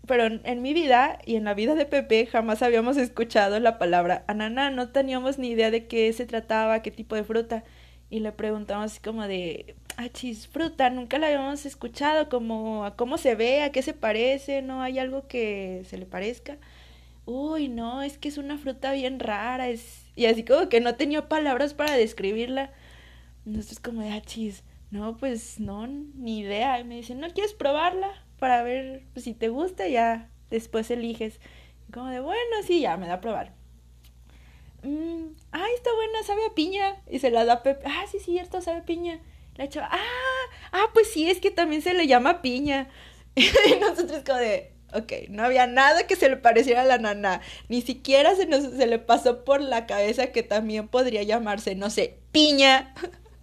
pero 0.08 0.26
en, 0.26 0.62
mi 0.62 0.74
vida 0.74 1.20
y 1.26 1.36
en 1.36 1.44
la 1.44 1.54
vida 1.54 1.76
de 1.76 1.86
Pepe 1.86 2.26
jamás 2.26 2.62
habíamos 2.64 2.98
escuchado 2.98 3.60
la 3.60 3.78
palabra 3.78 4.24
ananá, 4.28 4.72
no 4.72 4.90
teníamos 4.90 5.38
ni 5.38 5.50
idea 5.52 5.72
de 5.72 5.88
qué 5.88 6.12
se 6.14 6.26
trataba, 6.26 6.82
qué 6.82 6.92
tipo 6.92 7.16
de 7.16 7.24
fruta. 7.24 7.64
Y 8.10 8.20
le 8.20 8.32
preguntamos 8.32 8.92
así 8.92 9.00
como 9.00 9.26
de, 9.28 9.76
ah, 9.98 10.10
chis, 10.10 10.48
fruta, 10.48 10.90
nunca 10.90 11.18
la 11.18 11.28
habíamos 11.28 11.66
escuchado, 11.66 12.30
como 12.30 12.84
a 12.84 12.96
cómo 12.98 13.18
se 13.18 13.36
ve, 13.36 13.64
a 13.64 13.72
qué 13.72 13.82
se 13.84 13.94
parece, 13.94 14.62
¿no? 14.62 14.82
¿Hay 14.82 15.00
algo 15.00 15.28
que 15.28 15.84
se 15.88 15.98
le 15.98 16.06
parezca? 16.06 16.58
Uy, 17.26 17.70
no, 17.70 18.02
es 18.02 18.18
que 18.18 18.28
es 18.30 18.38
una 18.38 18.58
fruta 18.58 18.92
bien 18.94 19.20
rara, 19.20 19.70
es... 19.70 20.06
Y 20.16 20.26
así 20.26 20.44
como 20.44 20.68
que 20.70 20.82
no 20.82 20.96
tenía 20.96 21.30
palabras 21.30 21.74
para 21.74 21.96
describirla. 21.96 22.72
Entonces 23.46 23.80
como 23.80 24.02
de, 24.02 24.10
ah, 24.12 24.22
chis, 24.22 24.64
no, 24.92 25.18
pues 25.18 25.60
no, 25.60 25.88
ni 25.88 26.40
idea. 26.40 26.80
Y 26.80 26.84
me 26.84 26.98
dice, 26.98 27.16
¿no 27.16 27.30
quieres 27.30 27.54
probarla? 27.54 28.10
Para 28.42 28.64
ver 28.64 29.04
si 29.18 29.36
te 29.36 29.50
gusta, 29.50 29.88
ya 29.88 30.28
después 30.50 30.90
eliges. 30.90 31.40
Como 31.94 32.08
de, 32.08 32.22
bueno, 32.22 32.42
sí, 32.66 32.80
ya 32.82 32.98
me 32.98 33.06
da 33.06 33.14
a 33.14 33.22
probar. 33.22 33.54
Mm, 34.82 35.28
ay, 35.52 35.72
está 35.76 35.94
buena, 35.94 36.24
sabe 36.26 36.48
a 36.48 36.56
piña. 36.56 36.96
Y 37.08 37.20
se 37.20 37.30
la 37.30 37.46
da 37.46 37.54
a 37.54 37.64
Pepe. 37.64 37.84
Ah, 37.86 38.06
sí, 38.12 38.18
cierto, 38.18 38.60
sabe 38.60 38.80
a 38.80 38.86
piña. 38.86 39.20
La 39.58 39.66
hecho, 39.66 39.82
ah, 39.84 40.00
ah, 40.72 40.86
pues 40.92 41.12
sí, 41.12 41.30
es 41.30 41.40
que 41.40 41.52
también 41.52 41.84
se 41.84 41.94
le 41.94 42.08
llama 42.08 42.42
piña. 42.42 42.90
y 43.36 43.80
nosotros 43.80 44.24
como 44.26 44.40
de, 44.40 44.74
ok, 44.92 45.30
no 45.30 45.44
había 45.44 45.68
nada 45.68 46.08
que 46.08 46.16
se 46.16 46.28
le 46.28 46.38
pareciera 46.38 46.82
a 46.82 46.86
la 46.86 46.98
nana. 46.98 47.42
Ni 47.70 47.84
siquiera 47.84 48.36
se, 48.36 48.48
nos, 48.48 48.64
se 48.64 48.88
le 48.88 48.98
pasó 48.98 49.46
por 49.46 49.62
la 49.62 49.86
cabeza 49.86 50.32
que 50.32 50.42
también 50.42 50.88
podría 50.88 51.22
llamarse, 51.22 51.76
no 51.76 51.92
sé, 51.92 52.18
piña. 52.32 52.96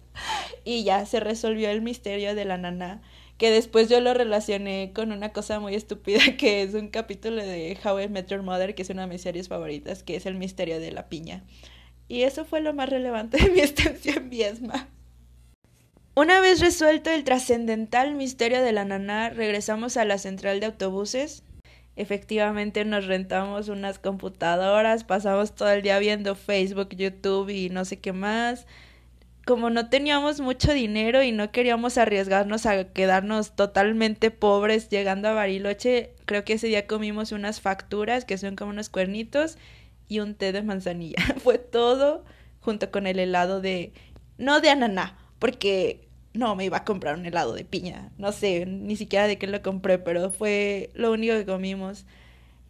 y 0.65 0.83
ya 0.83 1.05
se 1.05 1.21
resolvió 1.21 1.69
el 1.69 1.81
misterio 1.81 2.35
de 2.35 2.43
la 2.43 2.57
nana 2.57 3.01
que 3.39 3.49
después 3.51 3.87
yo 3.87 4.01
lo 4.01 4.13
relacioné 4.13 4.91
con 4.93 5.13
una 5.13 5.31
cosa 5.31 5.61
muy 5.61 5.73
estúpida 5.73 6.19
que 6.37 6.61
es 6.61 6.75
un 6.75 6.89
capítulo 6.89 7.37
de 7.37 7.75
How 7.83 8.01
I 8.01 8.09
Met 8.09 8.27
Your 8.27 8.43
Mother, 8.43 8.75
que 8.75 8.81
es 8.83 8.89
una 8.89 9.03
de 9.03 9.07
mis 9.07 9.21
series 9.21 9.47
favoritas, 9.47 10.03
que 10.03 10.17
es 10.17 10.25
el 10.27 10.35
misterio 10.35 10.79
de 10.79 10.91
la 10.91 11.07
piña. 11.07 11.43
Y 12.09 12.23
eso 12.23 12.43
fue 12.43 12.59
lo 12.59 12.73
más 12.73 12.89
relevante 12.89 13.41
de 13.41 13.49
mi 13.49 13.59
estancia 13.61 14.15
en 14.15 14.29
Viesma. 14.29 14.89
Una 16.15 16.41
vez 16.41 16.59
resuelto 16.59 17.09
el 17.11 17.23
trascendental 17.23 18.13
misterio 18.13 18.61
de 18.61 18.73
la 18.73 18.83
naná, 18.83 19.29
regresamos 19.29 19.95
a 19.95 20.03
la 20.03 20.17
central 20.17 20.59
de 20.59 20.65
autobuses. 20.65 21.43
Efectivamente 21.95 22.83
nos 22.83 23.05
rentamos 23.05 23.69
unas 23.69 23.99
computadoras, 23.99 25.05
pasamos 25.05 25.55
todo 25.55 25.71
el 25.71 25.81
día 25.81 25.97
viendo 25.99 26.35
Facebook, 26.35 26.89
YouTube 26.89 27.49
y 27.49 27.69
no 27.69 27.85
sé 27.85 27.99
qué 27.99 28.11
más 28.11 28.67
como 29.49 29.71
no 29.71 29.89
teníamos 29.89 30.41
mucho 30.41 30.73
dinero 30.73 31.23
y 31.23 31.31
no 31.31 31.51
queríamos 31.51 31.97
arriesgarnos 31.97 32.67
a 32.67 32.83
quedarnos 32.93 33.55
totalmente 33.55 34.29
pobres 34.29 34.89
llegando 34.89 35.27
a 35.27 35.33
Bariloche, 35.33 36.13
creo 36.25 36.45
que 36.45 36.53
ese 36.53 36.67
día 36.67 36.85
comimos 36.85 37.31
unas 37.31 37.59
facturas 37.59 38.25
que 38.25 38.37
son 38.37 38.55
como 38.55 38.69
unos 38.69 38.89
cuernitos 38.89 39.57
y 40.07 40.19
un 40.19 40.35
té 40.35 40.51
de 40.51 40.61
manzanilla. 40.61 41.17
Fue 41.43 41.57
todo 41.57 42.25
junto 42.59 42.91
con 42.91 43.07
el 43.07 43.17
helado 43.17 43.59
de... 43.59 43.91
no 44.37 44.61
de 44.61 44.69
ananá, 44.69 45.17
porque 45.39 46.07
no 46.35 46.55
me 46.55 46.65
iba 46.65 46.77
a 46.77 46.85
comprar 46.85 47.15
un 47.17 47.25
helado 47.25 47.55
de 47.55 47.65
piña. 47.65 48.11
No 48.19 48.31
sé, 48.31 48.67
ni 48.67 48.95
siquiera 48.97 49.25
de 49.25 49.39
qué 49.39 49.47
lo 49.47 49.63
compré, 49.63 49.97
pero 49.97 50.29
fue 50.29 50.91
lo 50.93 51.11
único 51.11 51.33
que 51.33 51.47
comimos. 51.47 52.05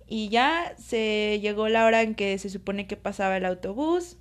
Y 0.08 0.30
ya 0.30 0.76
se 0.78 1.42
llegó 1.42 1.68
la 1.68 1.84
hora 1.86 2.04
en 2.04 2.16
que 2.16 2.38
se 2.38 2.50
supone 2.50 2.88
que 2.88 2.96
pasaba 2.96 3.36
el 3.36 3.44
autobús 3.44 4.16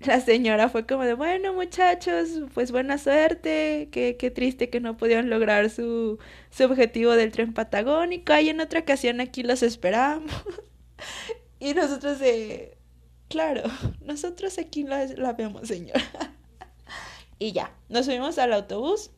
la 0.00 0.20
señora 0.20 0.68
fue 0.68 0.86
como 0.86 1.04
de, 1.04 1.14
bueno 1.14 1.54
muchachos, 1.54 2.28
pues 2.54 2.70
buena 2.70 2.98
suerte, 2.98 3.88
qué, 3.90 4.16
qué 4.18 4.30
triste 4.30 4.68
que 4.68 4.80
no 4.80 4.96
pudieron 4.96 5.30
lograr 5.30 5.70
su, 5.70 6.18
su 6.50 6.64
objetivo 6.64 7.12
del 7.12 7.32
tren 7.32 7.54
patagónico, 7.54 8.38
y 8.38 8.50
en 8.50 8.60
otra 8.60 8.80
ocasión 8.80 9.20
aquí 9.20 9.42
los 9.42 9.62
esperamos. 9.62 10.30
y 11.60 11.74
nosotros 11.74 12.18
de, 12.18 12.76
claro, 13.28 13.62
nosotros 14.00 14.58
aquí 14.58 14.84
la, 14.84 15.32
vemos 15.32 15.68
señora. 15.68 16.02
y 17.38 17.52
ya, 17.52 17.72
nos 17.88 18.06
subimos 18.06 18.38
al 18.38 18.52
autobús 18.52 19.10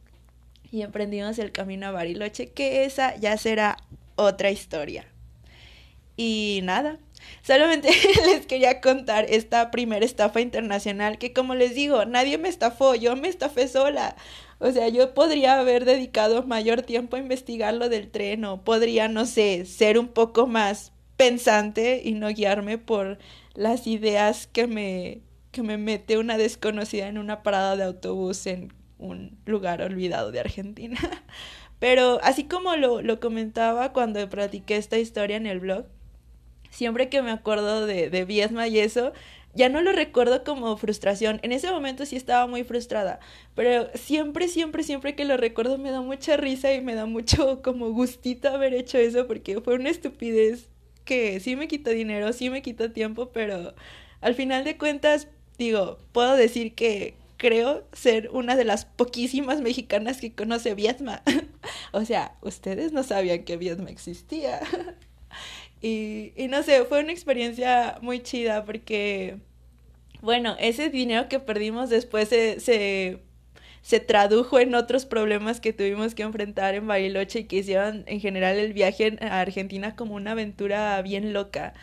y 0.71 0.83
emprendimos 0.83 1.39
el 1.39 1.53
camino 1.53 1.87
a 1.87 1.91
Bariloche, 1.91 2.53
que 2.53 2.85
esa 2.85 3.17
ya 3.17 3.37
será 3.37 3.77
otra 4.17 4.51
historia. 4.51 5.07
Y 6.17 6.61
nada, 6.65 6.99
Solamente 7.43 7.91
les 8.27 8.47
quería 8.47 8.81
contar 8.81 9.27
esta 9.29 9.71
primera 9.71 10.05
estafa 10.05 10.41
internacional 10.41 11.19
que 11.19 11.33
como 11.33 11.55
les 11.55 11.75
digo, 11.75 12.05
nadie 12.05 12.39
me 12.39 12.49
estafó, 12.49 12.95
yo 12.95 13.17
me 13.17 13.29
estafé 13.29 13.69
sola. 13.69 14.17
O 14.59 14.71
sea, 14.73 14.89
yo 14.89 15.15
podría 15.15 15.59
haber 15.59 15.85
dedicado 15.85 16.43
mayor 16.43 16.83
tiempo 16.83 17.17
a 17.17 17.21
investigar 17.21 17.75
lo 17.75 17.89
del 17.89 18.11
tren 18.11 18.45
o 18.45 18.65
podría, 18.65 19.09
no 19.09 19.25
sé, 19.25 19.65
ser 19.67 19.99
un 19.99 20.09
poco 20.09 20.47
más 20.47 20.93
pensante 21.17 22.03
y 22.05 22.13
no 22.13 22.29
guiarme 22.29 22.79
por 22.79 23.19
las 23.55 23.87
ideas 23.87 24.47
que 24.47 24.67
me, 24.67 25.21
que 25.53 25.63
me 25.63 25.79
mete 25.79 26.19
una 26.19 26.39
desconocida 26.39 27.09
en 27.09 27.19
una 27.19 27.43
parada 27.43 27.77
de 27.77 27.85
autobús 27.85 28.47
en 28.47 28.73
un 28.99 29.39
lugar 29.47 29.83
olvidado 29.83 30.33
de 30.33 30.41
Argentina. 30.41 30.99
Pero 31.79 32.19
así 32.23 32.45
como 32.45 32.75
lo, 32.77 33.03
lo 33.03 33.21
comentaba 33.21 33.93
cuando 33.93 34.29
practiqué 34.29 34.77
esta 34.77 34.99
historia 34.99 35.37
en 35.37 35.47
el 35.47 35.61
blog, 35.61 35.87
siempre 36.71 37.09
que 37.09 37.23
me 37.23 37.31
acuerdo 37.31 37.87
de, 37.87 38.11
de 38.11 38.25
Viesma 38.25 38.69
y 38.69 38.79
eso, 38.79 39.13
ya 39.55 39.69
no 39.69 39.83
lo 39.83 39.93
recuerdo 39.93 40.45
como 40.45 40.77
frustración. 40.77 41.41
En 41.43 41.53
ese 41.53 41.71
momento 41.71 42.07
sí 42.07 42.17
estaba 42.17 42.47
muy 42.47 42.65
frustrada, 42.65 43.19
pero 43.55 43.89
siempre, 43.95 44.49
siempre, 44.49 44.83
siempre 44.83 45.15
que 45.15 45.25
lo 45.25 45.37
recuerdo 45.37 45.79
me 45.79 45.91
da 45.91 46.01
mucha 46.01 46.37
risa 46.37 46.73
y 46.73 46.81
me 46.81 46.95
da 46.95 47.07
mucho 47.07 47.61
como 47.63 47.91
gustito 47.91 48.49
haber 48.49 48.75
hecho 48.75 48.99
eso 48.99 49.27
porque 49.27 49.61
fue 49.61 49.75
una 49.75 49.91
estupidez 49.91 50.69
que 51.05 51.41
sí 51.41 51.57
me 51.57 51.69
quitó 51.69 51.91
dinero, 51.91 52.33
sí 52.33 52.51
me 52.51 52.63
quitó 52.63 52.93
tiempo, 52.93 53.31
pero 53.33 53.75
al 54.21 54.35
final 54.35 54.65
de 54.65 54.77
cuentas, 54.77 55.29
digo, 55.57 55.99
puedo 56.13 56.37
decir 56.37 56.75
que 56.75 57.15
creo 57.39 57.85
ser 57.93 58.29
una 58.33 58.57
de 58.57 58.65
las 58.65 58.85
poquísimas 58.85 59.61
mexicanas 59.61 60.21
que 60.21 60.35
conoce 60.35 60.75
Vietma. 60.75 61.23
o 61.93 62.05
sea, 62.05 62.37
ustedes 62.43 62.93
no 62.93 63.03
sabían 63.03 63.45
que 63.45 63.57
Vietma 63.57 63.91
existía. 63.91 64.61
Y, 65.81 66.33
y 66.37 66.49
no 66.49 66.63
sé, 66.63 66.85
fue 66.85 67.01
una 67.01 67.13
experiencia 67.13 67.99
muy 68.03 68.21
chida 68.21 68.65
porque, 68.65 69.39
bueno, 70.23 70.57
ese 70.61 70.91
dinero 70.91 71.29
que 71.29 71.41
perdimos 71.41 71.91
después 71.91 72.29
se, 72.29 72.61
se, 72.61 73.21
se 73.83 74.01
tradujo 74.01 74.59
en 74.61 74.75
otros 74.75 75.07
problemas 75.07 75.61
que 75.61 75.73
tuvimos 75.73 76.15
que 76.15 76.25
enfrentar 76.25 76.75
en 76.75 76.87
Bariloche 76.89 77.41
y 77.41 77.45
que 77.45 77.57
hicieron 77.59 78.05
en 78.07 78.21
general 78.21 78.59
el 78.59 78.73
viaje 78.73 79.17
a 79.21 79.41
Argentina 79.41 79.97
como 79.97 80.15
una 80.17 80.33
aventura 80.33 81.01
bien 81.03 81.33
loca. 81.33 81.75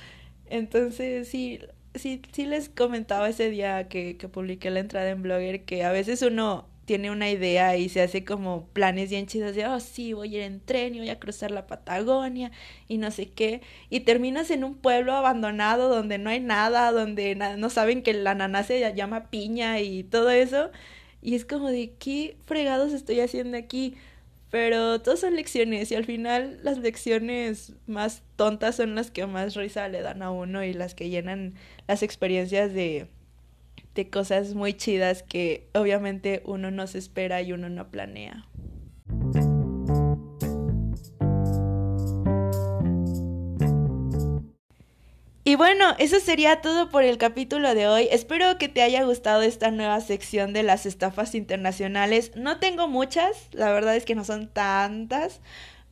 Entonces, 0.49 1.27
sí, 1.29 1.59
sí, 1.95 2.21
sí 2.33 2.45
les 2.45 2.69
comentaba 2.69 3.29
ese 3.29 3.49
día 3.49 3.87
que, 3.89 4.17
que 4.17 4.29
publiqué 4.29 4.69
la 4.71 4.81
entrada 4.81 5.09
en 5.09 5.21
Blogger 5.23 5.65
que 5.65 5.83
a 5.85 5.91
veces 5.91 6.21
uno 6.21 6.67
tiene 6.85 7.11
una 7.11 7.29
idea 7.29 7.75
y 7.77 7.89
se 7.89 8.01
hace 8.01 8.23
como 8.23 8.67
planes 8.67 9.09
bien 9.09 9.25
chidos 9.25 9.55
de, 9.55 9.65
oh, 9.67 9.79
sí, 9.79 10.13
voy 10.13 10.35
a 10.35 10.37
ir 10.37 10.43
en 10.43 10.59
tren 10.59 10.95
y 10.95 10.99
voy 10.99 11.09
a 11.09 11.19
cruzar 11.19 11.51
la 11.51 11.67
Patagonia 11.67 12.51
y 12.87 12.97
no 12.97 13.11
sé 13.11 13.29
qué. 13.31 13.61
Y 13.89 14.01
terminas 14.01 14.51
en 14.51 14.63
un 14.63 14.75
pueblo 14.75 15.13
abandonado 15.13 15.89
donde 15.89 16.17
no 16.19 16.29
hay 16.29 16.39
nada, 16.39 16.91
donde 16.91 17.35
no 17.35 17.69
saben 17.69 18.03
que 18.03 18.13
la 18.13 18.35
nana 18.35 18.63
se 18.63 18.93
llama 18.95 19.29
piña 19.29 19.81
y 19.81 20.03
todo 20.03 20.29
eso. 20.29 20.71
Y 21.21 21.35
es 21.35 21.45
como 21.45 21.69
de, 21.69 21.93
¿qué 21.99 22.37
fregados 22.45 22.93
estoy 22.93 23.19
haciendo 23.19 23.57
aquí? 23.57 23.95
Pero 24.51 25.01
todas 25.01 25.19
son 25.19 25.35
lecciones 25.35 25.91
y 25.91 25.95
al 25.95 26.05
final 26.05 26.59
las 26.63 26.77
lecciones 26.77 27.73
más 27.87 28.23
tontas 28.35 28.75
son 28.75 28.95
las 28.95 29.11
que 29.11 29.25
más 29.25 29.55
risa 29.55 29.89
le 29.89 30.01
dan 30.01 30.21
a 30.21 30.31
uno 30.31 30.63
y 30.63 30.73
las 30.73 30.95
que 30.95 31.09
llenan 31.09 31.55
las 31.87 32.03
experiencias 32.03 32.73
de 32.73 33.07
de 33.95 34.09
cosas 34.09 34.53
muy 34.53 34.73
chidas 34.73 35.23
que 35.23 35.69
obviamente 35.73 36.43
uno 36.45 36.69
no 36.69 36.85
se 36.85 36.99
espera 36.99 37.41
y 37.41 37.53
uno 37.53 37.69
no 37.69 37.89
planea. 37.89 38.45
Y 45.47 45.55
bueno, 45.55 45.95
eso 45.99 46.19
sería 46.19 46.59
todo 46.61 46.89
por 46.89 47.03
el 47.03 47.19
capítulo 47.19 47.75
de 47.75 47.87
hoy. 47.87 48.07
Espero 48.11 48.57
que 48.57 48.67
te 48.67 48.81
haya 48.81 49.03
gustado 49.03 49.43
esta 49.43 49.69
nueva 49.69 50.01
sección 50.01 50.53
de 50.53 50.63
las 50.63 50.87
estafas 50.87 51.35
internacionales. 51.35 52.31
No 52.35 52.57
tengo 52.57 52.87
muchas, 52.87 53.49
la 53.51 53.71
verdad 53.71 53.95
es 53.95 54.05
que 54.05 54.15
no 54.15 54.25
son 54.25 54.47
tantas, 54.47 55.41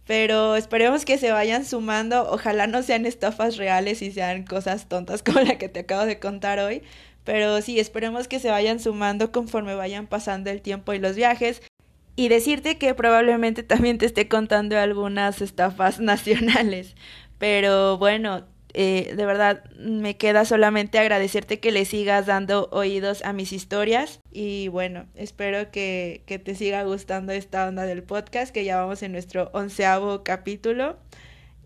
pero 0.05 0.55
esperemos 0.55 1.05
que 1.05 1.19
se 1.19 1.31
vayan 1.31 1.65
sumando. 1.65 2.29
Ojalá 2.31 2.65
no 2.65 2.81
sean 2.81 3.05
estafas 3.05 3.57
reales 3.57 4.01
y 4.01 4.11
sean 4.11 4.43
cosas 4.43 4.89
tontas 4.89 5.21
como 5.23 5.39
la 5.41 5.59
que 5.59 5.69
te 5.69 5.81
acabo 5.81 6.05
de 6.07 6.19
contar 6.19 6.59
hoy. 6.59 6.81
Pero 7.23 7.61
sí, 7.61 7.79
esperemos 7.79 8.27
que 8.27 8.39
se 8.39 8.49
vayan 8.49 8.79
sumando 8.79 9.31
conforme 9.31 9.75
vayan 9.75 10.07
pasando 10.07 10.49
el 10.49 10.61
tiempo 10.61 10.93
y 10.93 10.99
los 10.99 11.15
viajes. 11.15 11.61
Y 12.15 12.27
decirte 12.27 12.77
que 12.77 12.93
probablemente 12.93 13.63
también 13.63 13.97
te 13.97 14.05
esté 14.05 14.27
contando 14.27 14.77
algunas 14.77 15.41
estafas 15.41 15.99
nacionales. 16.01 16.95
Pero 17.37 17.97
bueno, 17.97 18.45
eh, 18.73 19.13
de 19.15 19.25
verdad 19.25 19.63
me 19.77 20.17
queda 20.17 20.45
solamente 20.45 20.97
agradecerte 20.97 21.59
que 21.59 21.71
le 21.71 21.85
sigas 21.85 22.25
dando 22.25 22.69
oídos 22.71 23.23
a 23.23 23.33
mis 23.33 23.53
historias. 23.53 24.19
Y 24.31 24.67
bueno, 24.67 25.05
espero 25.15 25.71
que, 25.71 26.23
que 26.25 26.39
te 26.39 26.55
siga 26.55 26.83
gustando 26.83 27.31
esta 27.33 27.67
onda 27.67 27.85
del 27.85 28.03
podcast, 28.03 28.53
que 28.53 28.65
ya 28.65 28.77
vamos 28.77 29.01
en 29.03 29.11
nuestro 29.11 29.49
onceavo 29.53 30.23
capítulo 30.23 30.97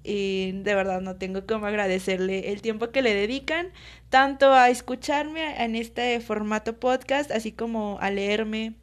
y 0.08 0.54
de 0.54 0.74
verdad 0.74 1.02
no 1.02 1.17
tengo 1.17 1.46
cómo 1.46 1.65
agradecerle 1.65 2.54
el 2.54 2.62
tiempo 2.62 2.91
que 2.91 3.02
le 3.02 3.13
dedican 3.13 3.67
tanto 4.10 4.54
a 4.54 4.70
escucharme 4.70 5.62
en 5.62 5.76
este 5.76 6.22
formato 6.22 6.80
podcast 6.80 7.30
así 7.30 7.52
como 7.52 7.98
a 8.00 8.10
leerme 8.10 8.76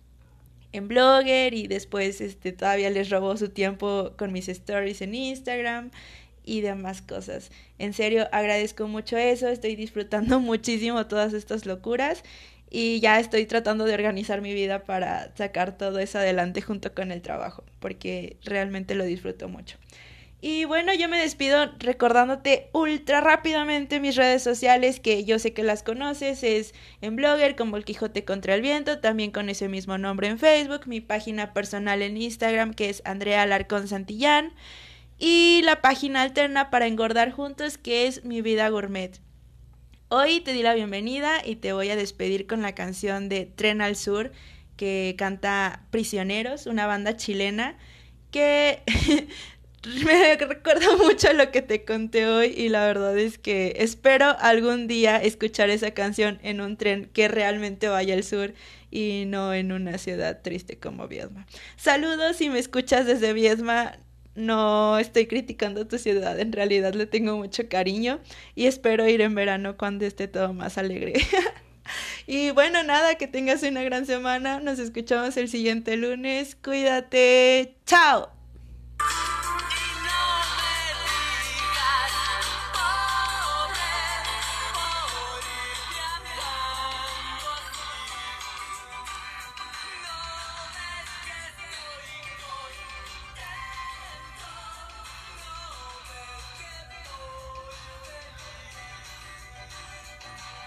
en 0.73 0.87
Blogger 0.87 1.55
y 1.55 1.67
después 1.67 2.21
este 2.21 2.53
todavía 2.53 2.91
les 2.91 3.09
robó 3.09 3.39
su 3.39 3.49
tiempo 3.49 4.13
con 4.19 4.33
mis 4.33 4.51
stories 4.51 5.01
en 5.01 5.15
Instagram 5.15 5.91
y 6.45 6.61
demás 6.61 7.01
cosas. 7.01 7.51
En 7.79 7.95
serio, 7.95 8.29
agradezco 8.31 8.87
mucho 8.87 9.17
eso, 9.17 9.49
estoy 9.49 9.77
disfrutando 9.77 10.41
muchísimo 10.41 11.07
todas 11.07 11.33
estas 11.33 11.65
locuras 11.65 12.23
y 12.69 13.01
ya 13.01 13.19
estoy 13.19 13.47
tratando 13.47 13.85
de 13.85 13.95
organizar 13.95 14.43
mi 14.43 14.53
vida 14.53 14.85
para 14.85 15.35
sacar 15.37 15.79
todo 15.79 16.01
eso 16.01 16.19
adelante 16.19 16.61
junto 16.61 16.93
con 16.93 17.13
el 17.13 17.23
trabajo, 17.23 17.65
porque 17.81 18.37
realmente 18.45 18.95
lo 18.95 19.05
disfruto 19.05 19.49
mucho. 19.49 19.79
Y 20.47 20.67
bueno, 20.67 20.93
yo 20.93 21.09
me 21.09 21.17
despido 21.17 21.73
recordándote 21.79 22.69
ultra 22.75 23.23
rápidamente 23.23 23.99
mis 23.99 24.15
redes 24.15 24.43
sociales, 24.43 25.01
que 25.01 25.25
yo 25.25 25.39
sé 25.39 25.55
que 25.55 25.63
las 25.63 25.83
conoces, 25.83 26.43
es 26.43 26.75
en 27.01 27.17
Blogger 27.17 27.57
como 27.57 27.79
El 27.79 27.87
Quijote 27.87 28.27
contra 28.27 28.55
el 28.55 28.61
Viento, 28.61 28.99
también 28.99 29.31
con 29.31 29.49
ese 29.49 29.69
mismo 29.69 29.97
nombre 29.97 30.29
en 30.29 30.39
Facebook, 30.39 30.83
mi 30.87 31.01
página 31.01 31.55
personal 31.55 32.03
en 32.03 32.19
Instagram, 32.19 32.75
que 32.75 32.91
es 32.91 33.01
Andrea 33.07 33.41
Alarcón 33.41 33.89
Santillán, 33.89 34.53
y 35.19 35.63
la 35.65 35.81
página 35.81 36.21
alterna 36.21 36.69
para 36.69 36.89
engordar 36.89 37.31
juntos, 37.31 37.79
que 37.79 38.07
es 38.07 38.23
Mi 38.27 38.43
Vida 38.43 38.69
Gourmet. 38.69 39.19
Hoy 40.11 40.41
te 40.41 40.53
di 40.53 40.63
la 40.63 40.75
bienvenida 40.75 41.41
y 41.43 41.57
te 41.57 41.73
voy 41.73 41.89
a 41.89 41.97
despedir 41.97 42.47
con 42.47 42.61
la 42.61 42.75
canción 42.75 43.31
de 43.31 43.47
Tren 43.47 43.81
al 43.81 43.97
Sur, 43.97 44.31
que 44.77 45.15
canta 45.17 45.87
Prisioneros, 45.91 46.67
una 46.67 46.87
banda 46.87 47.17
chilena 47.17 47.79
que 48.35 48.83
me 50.05 50.37
recuerda 50.37 50.97
mucho 50.97 51.33
lo 51.33 51.51
que 51.51 51.63
te 51.63 51.85
conté 51.85 52.27
hoy 52.27 52.55
y 52.57 52.69
la 52.69 52.87
verdad 52.87 53.17
es 53.19 53.39
que 53.39 53.75
espero 53.79 54.37
algún 54.41 54.87
día 54.87 55.17
escuchar 55.23 55.71
esa 55.71 55.91
canción 55.93 56.39
en 56.43 56.61
un 56.61 56.77
tren 56.77 57.11
que 57.13 57.29
realmente 57.29 57.89
vaya 57.89 58.15
al 58.15 58.25
sur 58.25 58.55
y 58.91 59.25
no 59.27 59.53
en 59.53 59.73
una 59.73 59.99
ciudad 59.99 60.41
triste 60.43 60.79
como 60.79 61.09
Viedma. 61.09 61.47
Saludos 61.77 62.37
si 62.37 62.49
me 62.49 62.59
escuchas 62.59 63.07
desde 63.07 63.33
Viedma. 63.33 63.99
No 64.37 64.99
estoy 64.99 65.27
criticando 65.27 65.87
tu 65.87 65.97
ciudad, 65.99 66.41
en 66.41 66.51
realidad 66.51 66.95
le 66.95 67.07
tengo 67.07 67.37
mucho 67.37 67.69
cariño 67.69 68.19
y 68.57 68.67
espero 68.67 69.09
ir 69.09 69.21
en 69.21 69.35
verano 69.37 69.77
cuando 69.77 70.07
esté 70.07 70.27
todo 70.27 70.53
más 70.53 70.77
alegre. 70.77 71.13
y 72.27 72.51
bueno, 72.51 72.83
nada, 72.83 73.15
que 73.15 73.29
tengas 73.29 73.63
una 73.63 73.85
gran 73.85 74.07
semana. 74.07 74.59
Nos 74.59 74.81
escuchamos 74.81 75.37
el 75.37 75.49
siguiente 75.49 75.97
lunes. 75.97 76.57
Cuídate. 76.57 77.77
Chao. 77.87 78.44